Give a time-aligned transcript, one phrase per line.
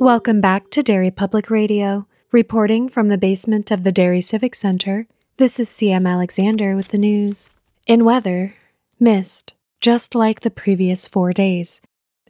[0.00, 2.08] Welcome back to Derry Public Radio.
[2.32, 5.06] Reporting from the basement of the Derry Civic Center,
[5.36, 7.48] this is CM Alexander with the news.
[7.86, 8.56] In weather,
[8.98, 11.80] mist, just like the previous four days.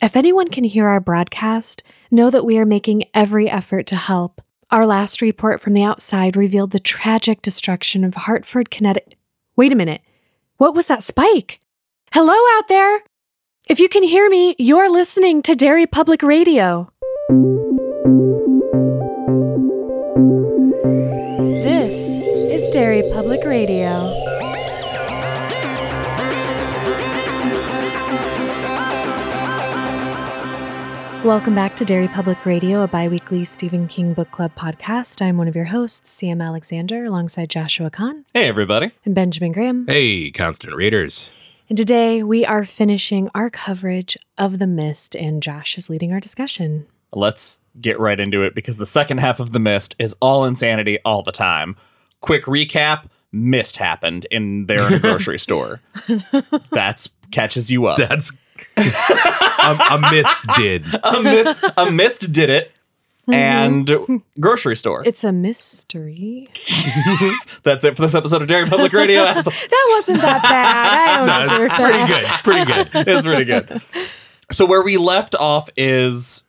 [0.02, 4.42] If anyone can hear our broadcast, know that we are making every effort to help.
[4.70, 9.14] Our last report from the outside revealed the tragic destruction of Hartford, Connecticut.
[9.56, 10.02] Wait a minute.
[10.58, 11.60] What was that spike?
[12.12, 13.04] Hello out there!
[13.66, 16.92] If you can hear me, you're listening to Derry Public Radio.
[23.58, 24.10] Radio.
[31.24, 35.22] Welcome back to Derry Public Radio, a bi weekly Stephen King Book Club podcast.
[35.22, 38.90] I'm one of your hosts, CM Alexander, alongside Joshua Kahn Hey, everybody.
[39.06, 39.86] and Benjamin Graham.
[39.86, 41.30] Hey, constant readers.
[41.70, 46.20] And today we are finishing our coverage of The Mist, and Josh is leading our
[46.20, 46.86] discussion.
[47.12, 50.98] Let's get right into it because the second half of The Mist is all insanity
[51.06, 51.76] all the time.
[52.20, 55.80] Quick recap Mist happened in their grocery store.
[56.70, 57.98] That's catches you up.
[57.98, 58.36] That's
[58.76, 60.84] a, a mist did.
[61.02, 62.70] a, mist, a mist did it.
[63.26, 63.32] Mm-hmm.
[63.34, 65.02] And grocery store.
[65.06, 66.48] It's a mystery.
[67.62, 69.24] That's it for this episode of Derry Public Radio.
[69.24, 69.36] That
[69.96, 70.76] wasn't that bad.
[71.08, 72.42] I don't No, it's deserve pretty that.
[72.44, 72.44] good.
[72.44, 73.08] Pretty good.
[73.08, 73.82] it's really good.
[74.52, 76.44] So where we left off is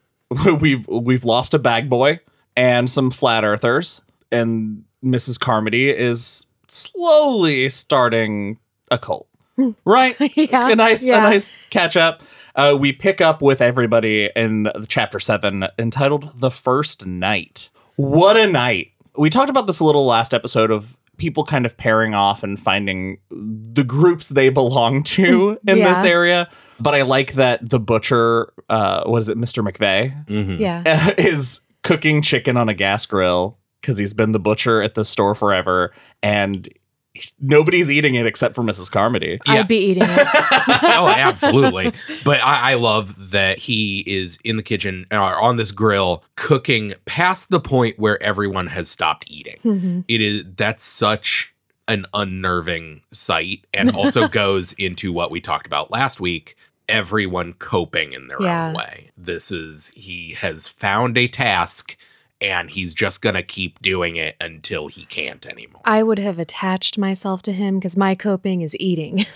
[0.59, 2.19] we've we've lost a bag boy
[2.58, 5.39] and some flat earthers, and Mrs.
[5.39, 6.45] Carmody is
[6.76, 8.59] slowly starting
[8.92, 9.28] a cult.
[9.86, 10.16] Right?
[10.36, 11.20] Yeah, A nice yeah.
[11.20, 12.22] a nice catch up.
[12.56, 17.70] Uh, we pick up with everybody in chapter seven entitled The First Night.
[17.96, 18.92] What a night.
[19.18, 22.59] We talked about this a little last episode of people kind of pairing off and
[22.59, 25.94] finding the groups they belong to in Yeah.
[25.94, 26.50] this area.
[26.78, 29.66] But I like that the butcher, uh, what is it, Mr.
[29.66, 30.59] McVey, Mhm.
[30.59, 31.14] Yeah.
[31.18, 35.35] is cooking chicken on a gas grill because he's been the butcher at the store
[35.35, 36.68] forever and
[37.40, 38.91] nobody's eating it except for Mrs.
[38.91, 39.40] Carmody.
[39.46, 39.53] Yeah.
[39.53, 40.09] I'd be eating it.
[40.84, 41.94] oh, absolutely.
[42.25, 46.94] But I, I love that he is in the kitchen or on this grill cooking
[47.06, 49.57] past the point where everyone has stopped eating.
[49.63, 50.03] Mhm.
[50.07, 51.53] It is that's such
[51.88, 56.56] an unnerving sight and also goes into what we talked about last week
[56.90, 58.68] everyone coping in their Yeah.
[58.68, 59.09] own way.
[59.18, 61.95] This is he has found a task
[62.41, 65.81] and he's just going to keep doing it until he can't anymore.
[65.85, 69.25] I would have attached myself to him because my coping is eating.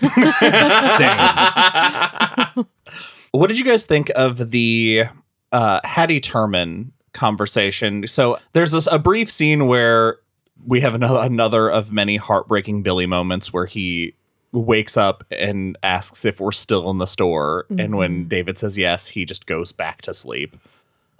[3.32, 5.04] what did you guys think of the
[5.52, 8.06] uh, Hattie Turman conversation?
[8.06, 10.18] So there's this a brief scene where
[10.66, 14.14] we have another another of many heartbreaking Billy moments where he
[14.52, 18.28] wakes up and asks if we're still in the store, and when Mhm.
[18.28, 20.56] David says yes, he just goes back to sleep.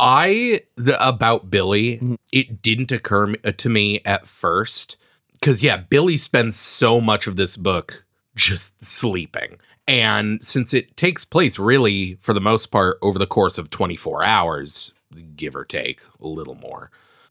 [0.01, 2.17] I the about Billy, Mhm.
[2.33, 4.97] it didn't occur uh, to me at first
[5.43, 9.59] cuz yeah, Billy spends so much of this book just sleeping.
[9.87, 14.25] And since it takes place really for the most part over the course of 24
[14.25, 14.93] hours,
[15.37, 16.91] give or take a little more,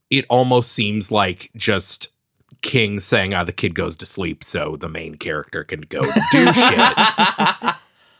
[0.09, 2.09] it almost seems like just
[2.61, 6.01] King saying, "Ah, the kid goes to sleep so the main character can go
[6.31, 6.95] do shit."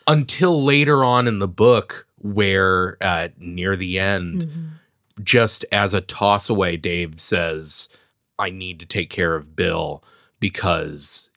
[0.08, 5.24] Until later on in the book where uh near the end Mhm.
[5.24, 7.90] just as a toss away, Dave says,
[8.38, 10.03] I need to take care of Bill
[10.40, 11.30] because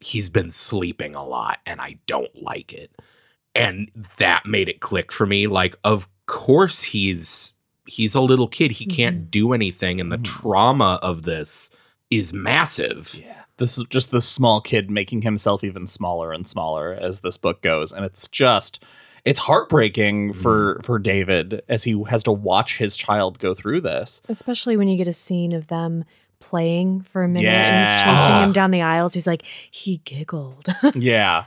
[0.00, 2.90] he's been sleeping a lot and I don't like it.
[3.54, 5.46] And that made it click for me.
[5.46, 7.52] Like, of course he's
[7.86, 8.72] he's a little kid.
[8.72, 9.98] He can't do anything.
[10.00, 10.24] And the Mhm.
[10.24, 11.70] trauma of this
[12.08, 13.16] is massive.
[13.18, 13.42] Yeah.
[13.56, 17.60] This is just this small kid making himself even smaller and smaller as this book
[17.62, 17.92] goes.
[17.92, 18.82] And it's just
[19.24, 24.22] it's heartbreaking for for David as he has to watch his child go through this.
[24.28, 26.04] Especially when you get a scene of them
[26.40, 28.16] playing for a minute and he's Yeah.
[28.16, 29.12] chasing him down the aisles.
[29.14, 30.68] He's like, he giggled.
[30.94, 31.44] yeah.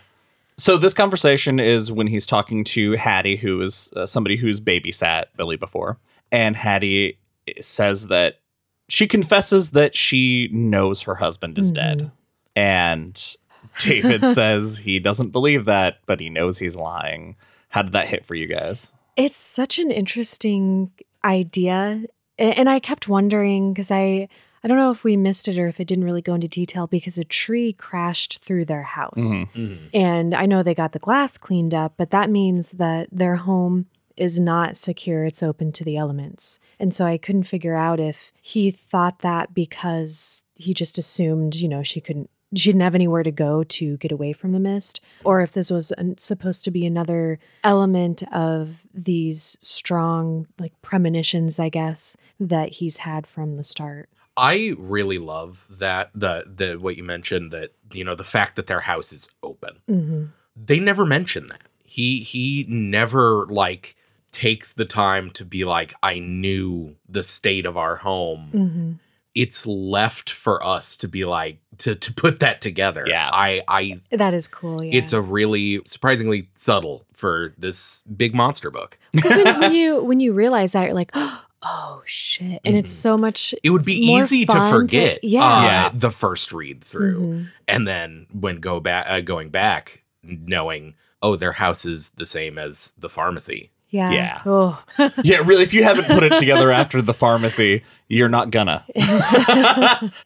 [0.56, 5.26] So this conversation is when he's talking to Hattie, who is uh, somebody who's babysat
[5.36, 5.98] Billy before,
[6.32, 7.18] and Hattie
[7.60, 8.40] says that
[8.88, 12.12] she confesses that she knows her husband is dead,
[12.56, 13.36] and
[13.80, 17.36] David says he doesn't believe that, but he knows he's lying.
[17.74, 18.94] How did that hit for you guys?
[19.18, 20.92] It's such an interesting
[21.26, 22.04] idea.
[22.38, 24.28] And I kept wondering because I
[24.64, 26.86] I don't know if we missed it or if it didn't really go into detail
[26.86, 29.44] because a tree crashed through their house.
[29.44, 29.50] Mhm.
[29.56, 29.78] Mhm.
[29.94, 33.88] And I know they got the glass cleaned up, but that means that their home
[34.16, 35.26] is not secure.
[35.26, 36.60] It's open to the elements.
[36.80, 41.68] And so I couldn't figure out if he thought that because he just assumed, you
[41.68, 45.02] know, she couldn't she didn't have anywhere to go to get away from the mist,
[45.24, 51.60] or if this was an, supposed to be another element of these strong, like premonitions,
[51.60, 54.10] I guess, that he's had from the start.
[54.36, 58.68] I really love that the the what you mentioned that you know the fact that
[58.68, 59.80] their house is open.
[59.90, 60.26] Mm-hmm.
[60.56, 61.62] They never mention that.
[61.84, 63.96] He he never like
[64.32, 68.50] takes the time to be like I knew the state of our home.
[68.54, 68.92] Mm-hmm.
[69.36, 73.04] It's left for us to be like to to put that together.
[73.08, 73.30] Yeah.
[73.34, 74.84] I I That is cool.
[74.84, 74.98] Yeah.
[75.00, 78.98] it's a really surprisingly subtle for this big monster book.
[79.12, 81.12] because when, when you when you realize that you're like,
[81.64, 83.02] oh shit, and it's Mhm.
[83.02, 83.56] so much.
[83.64, 85.44] It would be More easy to fun to- forget yeah.
[85.44, 85.92] uh, Yeah.
[85.94, 87.20] the first read through.
[87.22, 87.48] Mhm.
[87.68, 92.58] and then when go back uh, going back knowing oh their house is the same
[92.60, 94.12] as the pharmacy Yeah.
[94.12, 94.42] Yeah.
[94.46, 94.84] Oh.
[95.24, 95.64] Yeah, really.
[95.64, 98.84] If you haven't put it together after the pharmacy, you're not gonna.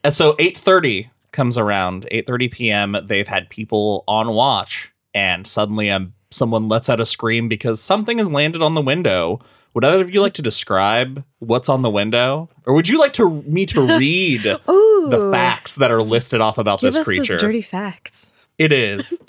[0.10, 2.08] so 8:30 comes around.
[2.12, 2.96] 8:30 p.m.
[3.06, 8.18] They've had people on watch, and suddenly um, someone lets out a scream because something
[8.20, 9.40] has landed on the window.
[9.74, 13.14] Would either of you like to describe what's on the window, or would you like
[13.14, 17.34] to me to read the facts that are listed off about Give this us creature?
[17.34, 18.32] those dirty facts.
[18.58, 19.20] It is.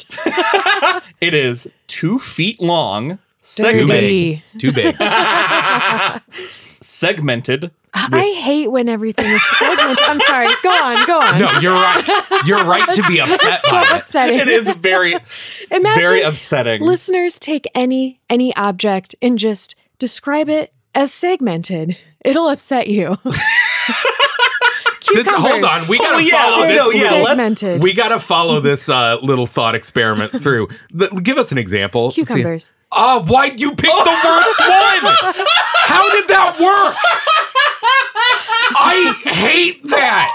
[1.20, 3.18] it is two feet long,
[3.56, 4.42] Too big.
[4.58, 4.96] Too big
[6.80, 7.70] segmented.
[7.94, 9.98] I hate when everything is segmented.
[10.06, 10.48] I'm sorry.
[10.62, 11.06] Go on.
[11.06, 11.38] Go on.
[11.40, 14.38] no you're right you're right to be upset so by it upsetting.
[14.38, 15.14] It is very,
[15.70, 16.82] Imagine very upsetting.
[16.82, 21.96] listeners take any any object and just describe it as segmented.
[22.24, 23.16] It'll upset you.
[25.10, 27.82] Th- hold on we gotta Oh, yeah, follow this no, yeah, little- let's- segmented.
[27.82, 30.68] we gotta follow this uh, little thought experiment through
[31.22, 32.22] give us an example See-
[32.90, 33.30] Cucumbers.
[33.30, 35.34] oh why'd you pick the worst one
[35.86, 36.94] how did that work
[38.80, 40.30] i hate that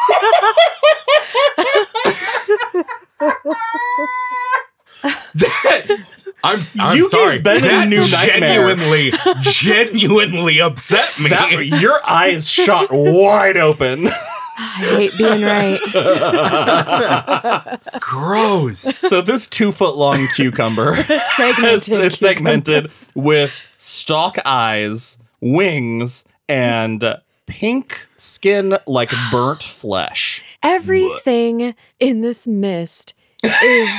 [5.36, 6.06] That-
[6.46, 7.40] I'm, I'm You sorry.
[7.40, 8.68] Ben a that new nightmare.
[8.68, 11.30] genuinely, genuinely upset me.
[11.30, 14.10] That, your eyes shot wide open.
[14.58, 15.80] I hate being right.
[18.00, 18.80] Gross.
[18.80, 22.02] So this two foot long cucumber is, segmented.
[22.02, 27.04] is segmented with stalk eyes, wings, and
[27.48, 30.44] pink skin like burnt flesh.
[30.62, 33.14] Everything in this mist
[33.44, 33.90] is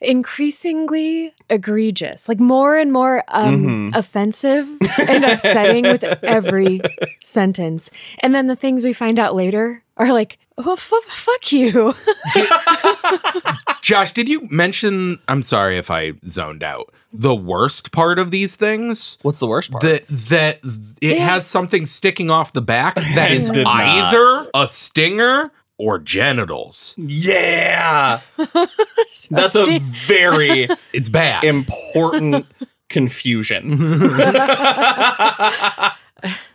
[0.00, 3.96] increasingly egregious, like more and more um, Mhm.
[3.96, 4.66] offensive
[5.08, 6.80] and upsetting with every
[7.22, 7.90] sentence.
[8.20, 11.94] And then the things we find out later are like, well, fu- fuck you.
[13.82, 15.18] Josh, did you mention?
[15.28, 16.92] I'm sorry if I zoned out.
[17.12, 19.82] The worst part of these things What's the worst part?
[19.82, 20.60] that that
[21.00, 21.26] it Yeah.
[21.28, 23.82] has something sticking off the back that is It is did not.
[23.82, 25.50] either a stinger
[25.80, 26.94] or genitals.
[26.98, 28.20] yeah.
[29.30, 31.44] That's a very It's bad.
[31.44, 32.46] important
[32.88, 33.78] confusion.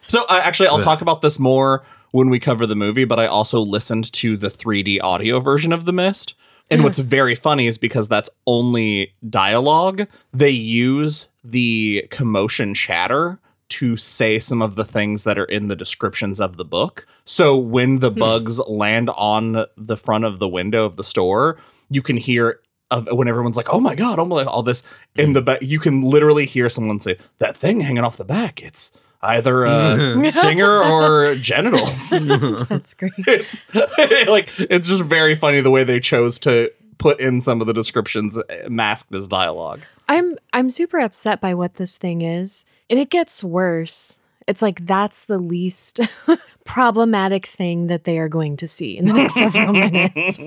[0.07, 3.25] so uh, actually, I'll talk about this more when we cover the movie, but I
[3.25, 6.33] also listened to the 3D audio version of The Mist.
[6.71, 13.97] And what's very funny is because that's only dialogue, they use the commotion chatter to
[13.97, 17.07] say some of the things that are in the descriptions of the book.
[17.23, 21.57] So when the bugs land on the front of the window of the store,
[21.89, 22.59] you can hear
[22.91, 24.83] of when everyone's like, "Oh my god!" Oh my, all this
[25.15, 25.61] in the back.
[25.61, 28.61] You can literally hear someone say, "That thing hanging off the back.
[28.61, 28.91] It's
[29.21, 32.09] either a stinger or genitals."
[32.69, 33.13] That's great.
[33.17, 37.67] it's like it's just very funny the way they chose to put in some of
[37.67, 39.81] the descriptions eh, masked as dialogue.
[40.07, 44.19] I'm I'm super upset by what this thing is, and it gets worse.
[44.47, 45.99] It's like that's the least
[46.65, 50.39] problematic thing that they are going to see in the next several minutes.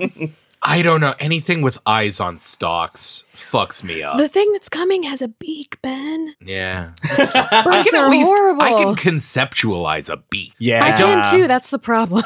[0.61, 1.13] I don't know.
[1.19, 4.17] Anything with eyes on stalks fucks me up.
[4.17, 6.35] The thing that's coming has a beak, Ben.
[6.41, 6.91] yeah.
[7.03, 8.61] I Birds can are least horrible.
[8.61, 10.53] I can conceptualize a beak.
[10.59, 11.47] Yeah, I can too.
[11.47, 12.23] That's the problem.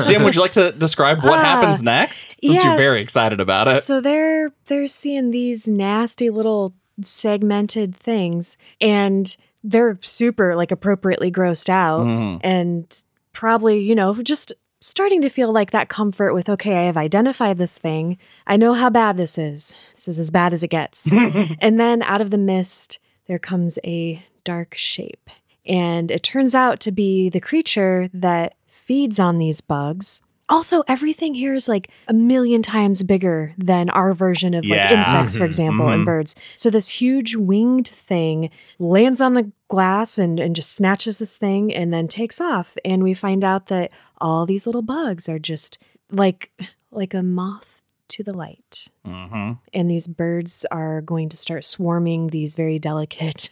[0.00, 2.36] Sam, would you like to describe what Ah, happens next?
[2.44, 3.78] Since you're very excited about it.
[3.78, 11.68] so they're they're seeing these nasty little segmented things, and they're super like appropriately grossed
[11.68, 12.40] out, Mhm.
[12.42, 16.96] and probably you know just starting to feel like that comfort with okay, I have
[16.96, 18.18] identified this thing.
[18.46, 19.76] I know how bad this is.
[19.94, 21.10] This is as bad as it gets.
[21.60, 25.30] and then out of the mist, there comes a dark shape.
[25.64, 30.22] And it turns out to be the creature that feeds on these bugs.
[30.52, 35.34] Also, everything here is like a million times bigger than our version of like insects,
[35.34, 36.06] for Mhm, example, and mhm.
[36.06, 36.36] birds.
[36.56, 41.72] So this huge winged thing lands on the glass and, and just snatches this thing
[41.74, 42.76] and then takes off.
[42.84, 43.90] And we find out that
[44.20, 45.78] all these little bugs are just
[46.10, 46.50] like
[46.90, 48.88] like a moth to the light.
[49.06, 49.52] Mm-hmm.
[49.72, 53.48] And these birds are going to start swarming these very delicate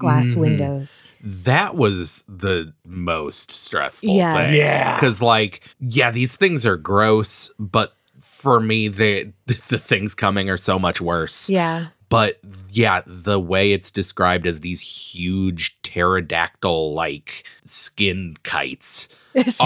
[0.00, 0.38] glass Mhm.
[0.38, 1.04] windows.
[1.22, 4.34] That was the most stressful Yes.
[4.34, 4.56] thing.
[4.56, 4.94] Yeah.
[4.96, 10.56] Because, like, yeah, these things are gross, but for me, they, the things coming are
[10.56, 11.48] so much worse.
[11.48, 11.86] Yeah.
[12.08, 12.40] But
[12.72, 19.60] yeah, the way it's described as these huge pterodactyl like skin kites Jeez.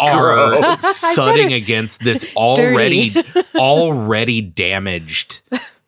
[0.00, 3.14] are I said thudding against this already
[3.54, 5.40] already damaged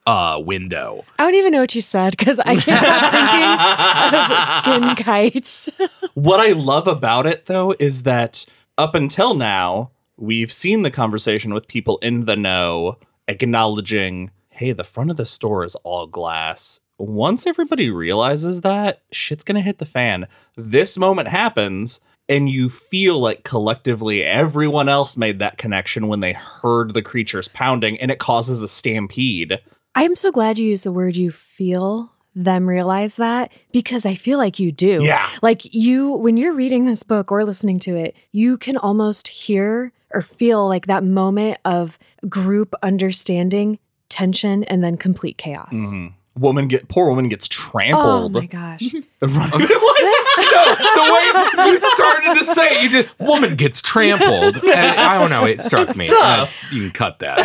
[0.09, 1.05] uh window.
[1.19, 5.69] I don't even know what you said because I can't stop thinking of skin kites.
[6.15, 8.45] What I love about it, though, is that
[8.77, 12.97] up until now, we've seen the conversation with people in the know
[13.29, 16.81] acknowledging, hey, the front of the store is all glass.
[16.99, 20.27] Once everybody realizes that, shit's gonna hit the fan.
[20.57, 26.33] This moment happens, and you feel like collectively everyone else made that connection when they
[26.33, 29.61] heard the creatures pounding, and it causes a stampede.
[29.99, 34.39] I'm so glad you used the word you feel them realize that because I feel
[34.39, 35.01] like you do.
[35.03, 35.29] Yeah.
[35.43, 39.93] Like you, when you're reading this book or listening to it, you can almost hear
[40.13, 45.75] or feel like that moment of group understanding, tension, and then complete chaos.
[45.75, 46.13] Mhm.
[46.39, 48.37] Woman get poor woman gets trampled.
[48.37, 48.81] Oh my gosh.
[49.21, 49.29] the
[51.59, 54.57] way you started to say, you just woman gets trampled.
[54.57, 55.45] And I don't know.
[55.45, 56.07] It struck me.
[56.07, 56.65] tough.
[56.73, 57.39] Uh, you can cut that.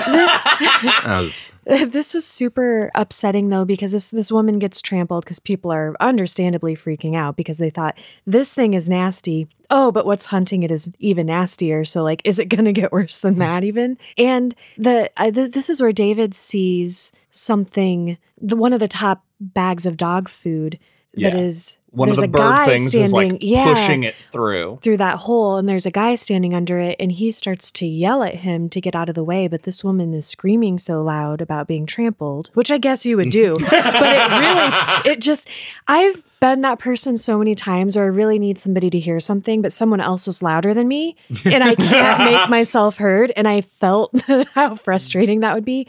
[1.03, 5.71] That was- this is super upsetting though because this this woman gets trampled because people
[5.71, 7.97] are understandably freaking out because they thought
[8.27, 9.47] this thing is nasty.
[9.69, 11.85] Oh, but what's hunting it is even nastier.
[11.85, 13.97] So like, is it going to get worse than that even?
[14.17, 18.17] And the uh, th- this is where David sees something.
[18.41, 20.79] The one of the top bags of dog food
[21.15, 21.37] that Yeah.
[21.37, 24.79] is One of the a bird things standing, is like yeah, pushing it through.
[24.81, 28.23] through that hole and there's a guy standing under it and he starts to yell
[28.23, 31.39] at him to get out of the way but this woman is screaming so loud
[31.39, 35.47] about being trampled which i guess you would do but it really it just
[35.87, 39.61] i've been that person so many times where i really need somebody to hear something
[39.61, 43.61] but someone else is louder than me and i can't make myself heard and i
[43.61, 44.11] felt
[44.55, 45.85] how frustrating that would be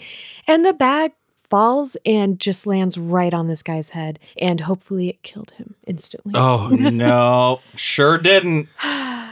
[0.46, 1.12] and the bag
[1.48, 6.32] falls and just lands right on this guy's head and hopefully it killed him instantly
[6.34, 8.68] oh, no, sure didn't.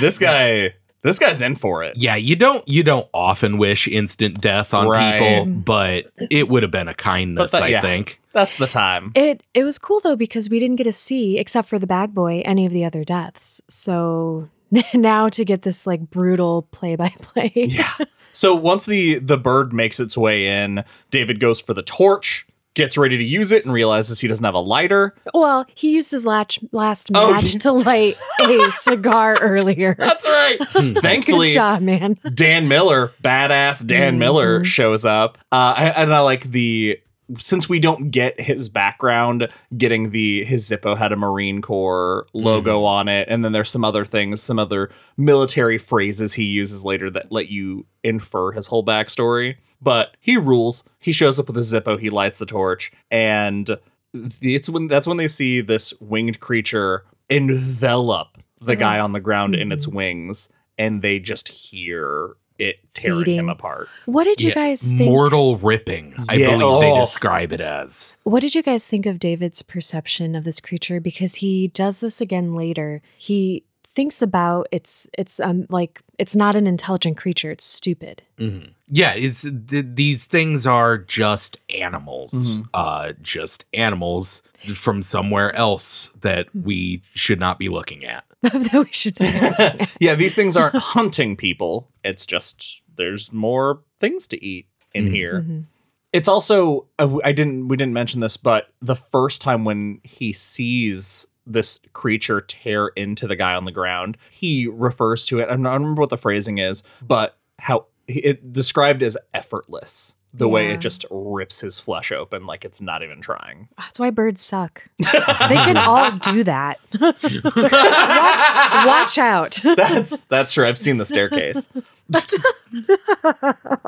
[0.00, 1.98] This guy, this guy's in for it.
[1.98, 2.16] yeah.
[2.16, 5.18] You don't you don't often wish instant death on Right.
[5.18, 7.52] people, but it would have been a kindness.
[7.52, 7.80] That- I yeah.
[7.82, 8.18] think.
[8.32, 9.12] That's the time.
[9.14, 12.14] It it was cool though because we didn't get to see, except for the bag
[12.14, 13.60] boy, any of the other deaths.
[13.68, 14.48] So
[14.94, 17.52] now to get this like brutal play by play.
[17.54, 17.92] Yeah.
[18.32, 22.96] So once the the bird makes its way in, David goes for the torch, gets
[22.96, 25.14] ready to use it, and realizes he doesn't have a lighter.
[25.34, 29.94] Well, he used his latch, last Oh, match he- to light a cigar earlier.
[29.98, 30.58] That's right.
[30.72, 32.18] Good Thankfully, job, man.
[32.34, 34.64] Dan Miller, badass Dan Miller, Mhm.
[34.64, 35.36] shows up.
[35.52, 36.98] Uh, and I like the
[37.38, 42.78] since we don't get his background, getting the his Zippo had a Marine Corps logo
[42.78, 42.86] mm-hmm.
[42.86, 47.10] on it, and then there's some other things, some other military phrases he uses later
[47.10, 49.56] that let you infer his whole backstory.
[49.80, 50.84] But he rules.
[50.98, 51.98] He shows up with a Zippo.
[51.98, 53.78] He lights the torch, and
[54.12, 58.80] it's when that's when they see this winged creature envelop the mm-hmm.
[58.80, 59.96] guy on the ground in its mm-hmm.
[59.96, 63.38] wings, and they just hear it tearing Feeding.
[63.40, 63.88] him apart.
[64.06, 65.00] What did you Yeah, guys think?
[65.00, 66.14] Mortal ripping.
[66.28, 67.00] I Yeah, believe they oh.
[67.00, 68.16] describe it as.
[68.22, 71.00] What did you guys think of David's perception of this creature?
[71.00, 73.02] Because he does this again later.
[73.16, 73.64] He
[73.94, 77.50] thinks about it's it's um like it's not an intelligent creature.
[77.50, 78.22] It's stupid.
[78.38, 78.70] Mhm.
[78.88, 82.58] Yeah, it's th- these things are just animals.
[82.58, 82.68] Mhm.
[82.72, 84.42] Uh, just animals
[84.74, 88.24] from somewhere else that we should not be looking at.
[88.42, 89.16] that we should.
[90.00, 91.88] yeah, these things aren't hunting people.
[92.04, 95.14] It's just there's more things to eat in Mhm.
[95.14, 95.40] here.
[95.46, 95.64] Mhm.
[96.12, 100.32] It's also uh, I didn't we didn't mention this, but the first time when he
[100.32, 105.48] sees this creature tear into the guy on the ground, he refers to it.
[105.48, 110.14] I don't remember what the phrasing is, but how it described as effortless.
[110.34, 113.68] The way it just rips his flesh open like it's not even trying.
[113.76, 114.82] That's why birds suck.
[114.98, 116.80] they can all do that.
[116.98, 119.60] watch, watch out.
[119.76, 120.66] That's that's true.
[120.66, 121.68] I've seen the staircase.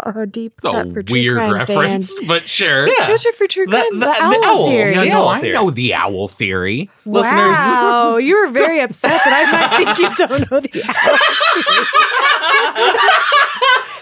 [0.06, 2.28] oh, deep It's a cut for true weird crime reference, fans.
[2.28, 2.86] but sure.
[2.88, 3.10] Yeah.
[3.10, 4.00] What's your for true That- crime?
[4.00, 4.68] that- the, the owl owl.
[4.68, 4.92] theory.
[4.94, 5.54] Yeah, The no, owl I theory.
[5.54, 6.90] know the owl theory.
[7.04, 10.82] Listeners- Wow, you were very upset that I might think you don't know the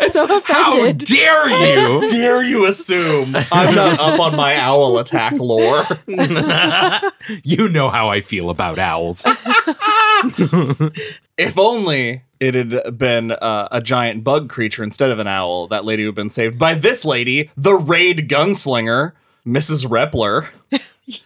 [0.02, 0.08] owl.
[0.10, 2.10] so How dare you?
[2.10, 5.84] dare you assume I'm not up on my owl attack lore?
[7.44, 9.26] you know how I feel about owls.
[11.38, 15.84] If only it had been uh, a giant bug creature instead of an owl, that
[15.84, 19.12] lady would have been saved by this lady, the raid gunslinger,
[19.46, 19.86] Mrs.
[19.86, 20.48] Reppler,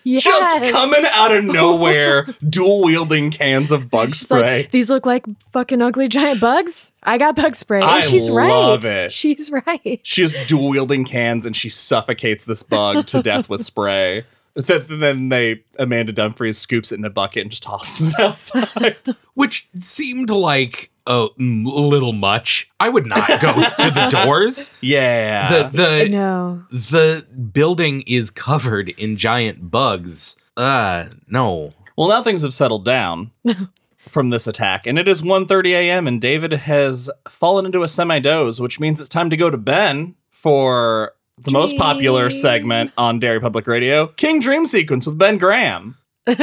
[0.05, 0.25] Yes.
[0.25, 4.69] just coming out of nowhere, dual wielding cans of bug She's like, spray.
[4.73, 6.93] These look like fucking ugly giant bugs.
[7.03, 7.81] I got bug spray.
[7.81, 8.93] And I she's love right.
[8.93, 9.13] it.
[9.13, 10.01] She's right.
[10.03, 14.25] she has dual wielding cans and she suffocates this bug to death with spray.
[14.59, 18.97] Th- Then they Amanda Dumfries scoops it in a bucket and just tosses it outside.
[19.35, 22.71] which seemed like a m- little much.
[22.81, 24.73] I would not go to the doors.
[24.81, 25.69] yeah.
[25.71, 26.65] The the no.
[26.71, 30.37] the building is covered in giant bugs.
[30.57, 31.73] Uh, no.
[31.97, 33.31] Well, now things have settled down
[34.09, 38.61] from this attack, and it is 1.30 a.m., and David has fallen into a semi-doze,
[38.61, 43.41] which means it's time to go to Ben for the most popular segment on Derry
[43.41, 45.97] Public Radio, King Dream Sequence with Ben Graham.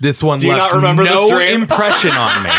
[0.00, 2.50] This one Do you left not remember no this impression on me.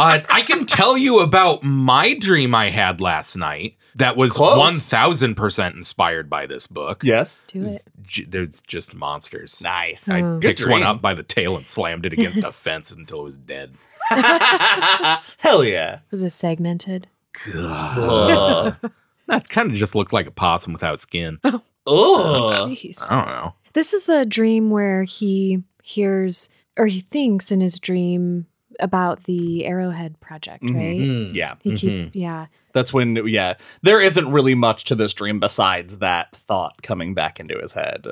[0.00, 4.72] Uh, I can tell you about my dream I had last night that was Close.
[4.90, 7.02] 1000% inspired by this book.
[7.04, 7.44] Yes.
[7.48, 7.64] Do it.
[7.64, 9.60] It's j- There's just monsters.
[9.62, 10.08] Nice.
[10.08, 10.38] I Oh.
[10.40, 13.36] picked one up by the tail and slammed it against a fence until it was
[13.36, 13.74] dead.
[15.38, 16.00] Hell yeah.
[16.10, 17.08] Was it segmented?
[17.56, 18.76] Ugh.
[19.26, 21.38] That kind of just looked like a possum without skin.
[21.44, 21.62] Ugh.
[21.86, 23.06] Jeez.
[23.08, 23.54] I don't know.
[23.74, 28.46] This is the dream where he hears or he thinks in his dream
[28.82, 30.74] about the Arrowhead project, Mhm.
[30.74, 31.00] right?
[31.00, 31.34] Mm.
[31.34, 31.54] Yeah.
[31.62, 32.10] He Mhm.
[32.12, 32.46] yeah.
[32.72, 37.40] That's when, yeah, there isn't really much to this dream besides that thought coming back
[37.40, 38.06] into his head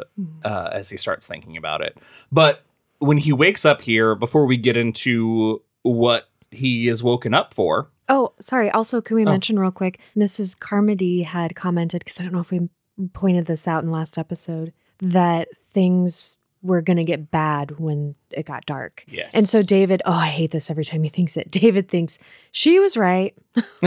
[0.45, 1.97] uh, as he starts thinking about it.
[2.33, 2.65] But
[2.99, 7.91] when he wakes up here, before we get into what he is woken up for,
[8.11, 8.71] Oh, sorry.
[8.71, 9.31] Also, can we Oh.
[9.31, 10.01] mention real quick?
[10.17, 10.59] Mrs.
[10.59, 12.71] Carmody had commented because I don't know if we
[13.13, 18.15] pointed this out in the last episode that things were going to get bad when
[18.31, 19.05] it got dark.
[19.09, 19.35] yes.
[19.35, 21.51] And so David, oh, I hate this every time he thinks it.
[21.53, 22.19] David thinks
[22.51, 23.35] she was right.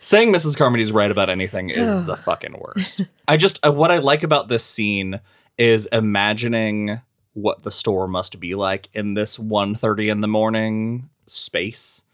[0.00, 0.56] Saying Mrs.
[0.56, 3.02] Carmody's right about anything is the fucking worst.
[3.26, 5.20] I just, uh, what I like about this scene
[5.58, 7.00] is imagining
[7.32, 12.04] what the store must be like in this 1.30 in the morning space.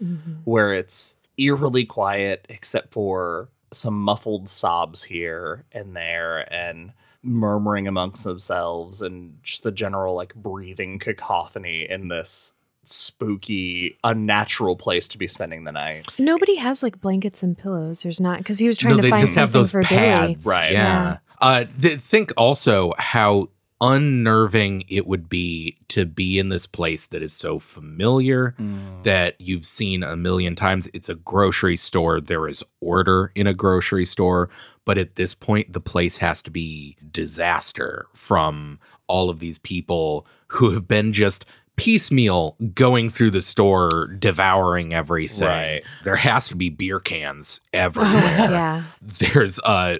[0.45, 8.25] where it's eerily quiet except for some muffled sobs here and there and murmuring amongst
[8.25, 15.29] themselves and just the general like breathing cacophony in this spooky unnatural place to be
[15.29, 18.03] spending the night Nobody has like blankets and pillows.
[18.03, 19.83] There's not because he was trying no, to they find just have something those for
[19.83, 20.45] pads.
[20.45, 20.57] Billy.
[20.57, 20.73] Right.
[20.73, 21.19] Yeah.
[21.41, 23.49] Uh, th- think also how
[23.81, 28.55] unnerving it would be to be in this place that is so familiar
[29.03, 30.89] that you've seen a million times.
[30.93, 32.21] It's a grocery store.
[32.21, 34.51] There is order in a grocery store.
[34.85, 40.27] But at this point, the place has to be disaster from all of these people
[40.49, 41.45] who have been just
[41.77, 45.49] piecemeal going through the store, devouring everything.
[45.49, 45.83] Right.
[46.05, 48.83] There has to be beer cans everywhere yeah.
[49.01, 49.99] there's uh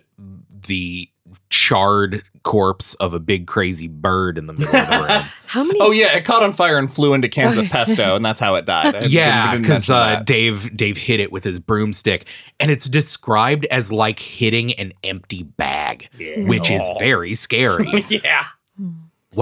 [0.67, 1.09] the
[1.49, 5.23] charred corpse of a big crazy bird in the middle of the room.
[5.47, 5.81] How many?
[5.81, 8.55] oh yeah it caught on fire and flew into cans of pesto and that's how
[8.55, 10.23] it died I yeah, didn't- we didn't because uh.
[10.25, 12.27] Dave Dave hit it with his broomstick,
[12.61, 18.05] and it's described as like hitting an empty bag, which is very scary.
[18.09, 18.45] yeah
[18.77, 18.97] What-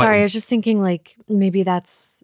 [0.05, 2.23] Sorry, I was just thinking like maybe that's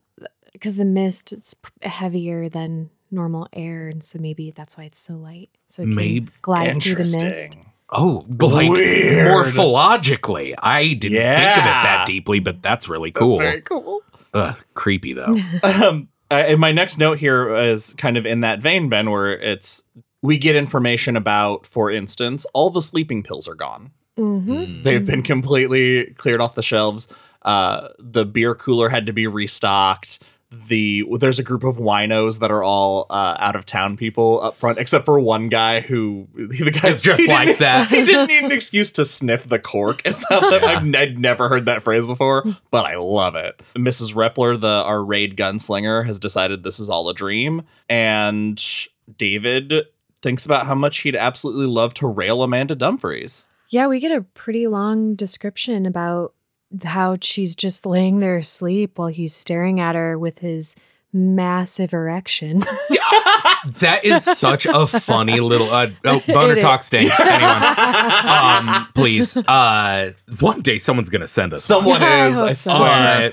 [0.53, 5.14] because the mist is heavier than normal air, and so maybe that's why it's so
[5.14, 5.50] light.
[5.66, 7.57] So it can Maybe- glide through the mist.
[7.92, 9.29] Interesting oh, like Weird.
[9.29, 13.31] morphologically, I didn't think of it that deeply, but that's really cool.
[13.31, 14.03] That's very cool
[14.35, 15.27] Ugh, creepy though.
[15.62, 19.33] um, uh, and my next note here is kind of in that vein, Ben, where
[19.33, 19.85] it's
[20.23, 23.92] we get information about, for instance, all the sleeping pills are gone.
[24.16, 24.83] hmm Mm.
[24.85, 27.09] They've been completely cleared off the shelves.
[27.42, 30.18] Uh, the beer cooler had to be restocked.
[30.69, 34.57] The there's a group of winos that are all uh, out of town people up
[34.57, 37.88] front, except for one guy who the guy's It's just like that.
[37.95, 40.03] He didn't need an excuse to sniff the cork.
[40.05, 43.61] It's not that I've, I'd never heard that phrase before, but I love it.
[43.77, 44.14] Mrs.
[44.14, 48.62] Reppler, the our raid gunslinger, has decided this is all a dream, and
[49.17, 49.73] David
[50.23, 53.47] thinks about how much he'd absolutely love to rail Amanda Dumfries.
[53.69, 56.33] Yeah, we get a pretty long description about
[56.83, 60.77] how she's just laying there asleep while he's staring at her with his
[61.13, 62.63] massive erection.
[63.79, 67.09] That is such a funny little uh, oh, boner talk sting.
[67.19, 69.37] Anyone, um, please.
[69.39, 71.65] Uh, one day someone's gonna send us.
[71.65, 73.33] Someone I is, hope I swear.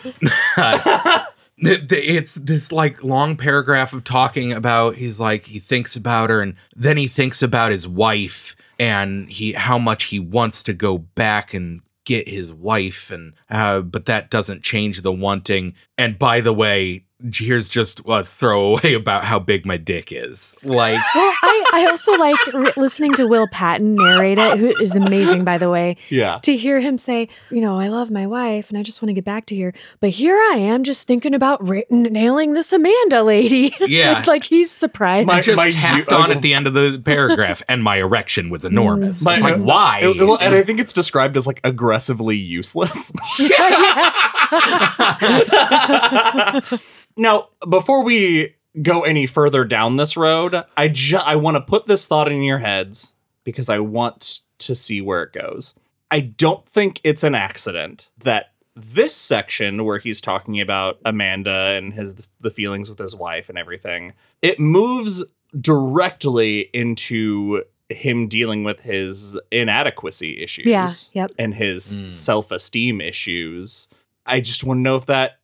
[0.56, 1.26] Uh,
[1.64, 6.30] th- th- it's this like long paragraph of talking about he's like he thinks about
[6.30, 10.74] her and then he thinks about his wife and he how much he wants to
[10.74, 15.74] go back and get his wife and uh, but that doesn't change the wanting.
[15.98, 20.56] And by the way here's just uh, a throwaway about how big my dick is.
[20.64, 24.96] Like, Well, I, I also like re- listening to Will Patton narrate it, who is
[24.96, 25.98] amazing, by the way.
[26.10, 26.40] Yeah.
[26.44, 29.14] To hear him say, you know, I love my wife and I just want to
[29.14, 33.24] get back to here, but here I am just thinking about ra- nailing this Amanda
[33.24, 33.72] lady.
[33.92, 34.20] Yeah.
[34.20, 35.28] It's like he's surprised.
[35.28, 37.98] My- I just my- tacked you- on at the end of the paragraph, and my
[37.98, 38.68] erection was mm.
[38.70, 39.24] enormous.
[39.26, 40.00] My- It's like, uh, why?
[40.04, 43.12] It- well, and I think it's described as like aggressively useless.
[47.18, 51.88] now, before we go any further down this road, I ju- I want to put
[51.88, 55.74] this thought in your heads because I want to see where it goes.
[56.10, 61.94] I don't think it's an accident that this section where he's talking about Amanda and
[61.94, 65.24] his the feelings with his wife and everything, it moves
[65.60, 71.32] directly into him dealing with his inadequacy issues Yeah, yep.
[71.38, 72.12] and his Mm.
[72.12, 73.90] self-esteem issues.
[74.26, 75.40] I just want to know if that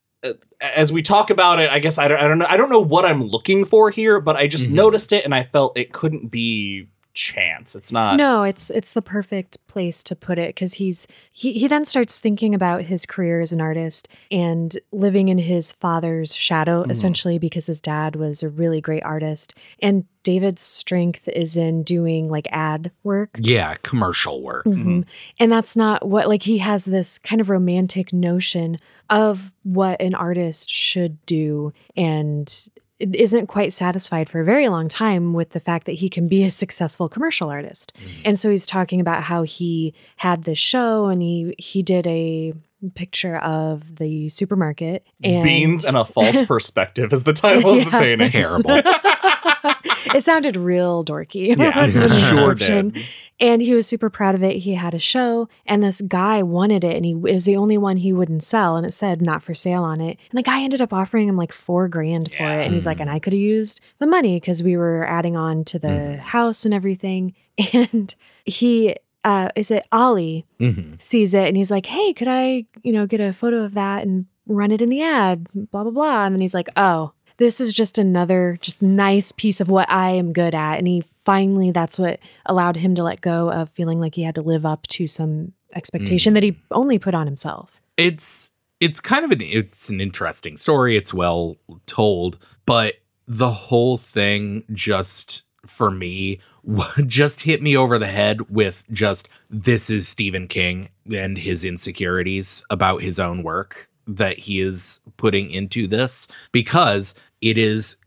[0.62, 2.80] as we talk about it, I guess I don't, I don't know I don't know
[2.84, 4.74] what I'm looking for here, but I just Mhm.
[4.74, 7.76] noticed it and I felt it couldn't be chance.
[7.76, 11.68] It's not no, it's it's the perfect place to put it because he's he he
[11.68, 16.84] then starts thinking about his career as an artist and living in his father's shadow
[16.84, 16.92] Mhm.
[16.92, 22.28] essentially because his dad was a really great artist and David's strength is in doing
[22.30, 23.30] like ad work.
[23.40, 24.66] yeah, commercial work.
[24.66, 25.06] Mhm.
[25.40, 28.78] And that's not what like he has this kind of romantic notion
[29.10, 32.70] of what an artist should do and
[33.00, 36.44] isn't quite satisfied for a very long time with the fact that he can be
[36.44, 37.94] a successful commercial artist.
[37.98, 38.22] Mm-hmm.
[38.26, 42.54] And so he's talking about how he had this show and he he did a
[42.94, 47.92] picture of the supermarket and Beans and a false perspective is the title of the
[47.92, 48.00] Yeah.
[48.00, 48.30] painting.
[48.30, 48.72] Terrible.
[50.16, 51.58] it sounded real dorky.
[51.58, 52.98] Yeah, in the it sure did.
[53.40, 54.58] And he was super proud of it.
[54.58, 57.98] He had a show, and this guy wanted it, and he was the only one
[57.98, 60.18] he wouldn't sell, and it said not for sale on it.
[60.32, 63.00] And the guy ended up offering him like four grand for it, and he's like,
[63.00, 66.20] and I could have used the money because we were adding on to the mm-hmm.
[66.20, 67.36] house and everything.
[67.74, 68.14] And
[68.46, 68.96] he,
[69.28, 70.46] uh, is it Ollie?
[70.60, 73.74] hmm sees it and he's like, Hey, could I, you know, get a photo of
[73.74, 75.48] that and run it in the ad?
[75.54, 76.26] Blah, blah, blah.
[76.26, 80.12] And then he's like, Oh, this is just another just nice piece of what I
[80.12, 80.78] am good at.
[80.78, 84.36] And he finally that's what allowed him to let go of feeling like he had
[84.36, 87.82] to live up to some expectation that he only put on himself.
[87.98, 90.96] It's it's kind of an it's an interesting story.
[90.96, 92.96] It's well told, but
[93.28, 96.40] the whole thing just for me
[97.06, 102.64] just hit me over the head with just this is Stephen King and his insecurities
[102.70, 107.98] about his own work that he is putting into this because it is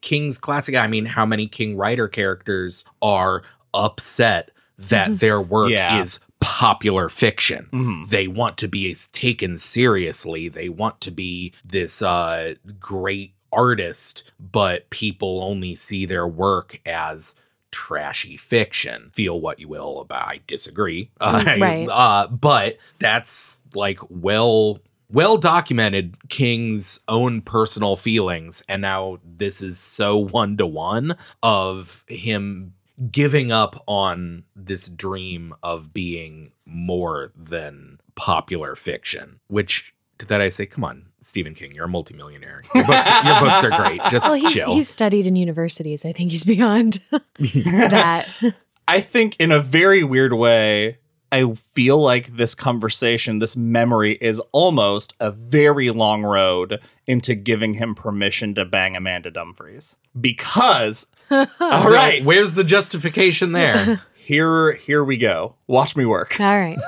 [0.00, 0.74] King's classic.
[0.74, 3.42] I mean, how many King writer characters are
[3.74, 6.00] upset that their work Yeah.
[6.00, 7.66] is popular fiction?
[7.72, 8.08] Mhm.
[8.08, 10.48] They want to be taken seriously.
[10.48, 17.34] They want to be this uh, great artist, but people only see their work as
[17.70, 19.10] trashy fiction.
[19.14, 20.26] Feel what you will about.
[20.28, 21.10] I disagree.
[21.20, 21.88] Uh, Mm, right.
[21.88, 29.78] uh, but that's like well well documented King's own personal feelings, and now this is
[29.78, 32.74] so one to one of him
[33.10, 39.38] giving up on this dream of being more than popular fiction.
[39.48, 42.62] Which that I say, come on, Stephen King, you're a multimillionaire.
[42.74, 44.00] Your books, your books are great.
[44.10, 44.72] Just Well, he's chill.
[44.74, 46.04] he's studied in universities.
[46.04, 48.26] I think he's beyond that.
[48.88, 50.98] I think in a very weird way,
[51.32, 57.74] I feel like this conversation, this memory is almost a very long road into giving
[57.74, 59.96] him permission to bang Amanda Dumfries.
[60.18, 64.02] Because all right, Well, Where's the justification there?
[64.14, 65.56] here here we go.
[65.66, 66.40] Watch me work.
[66.40, 66.78] All right.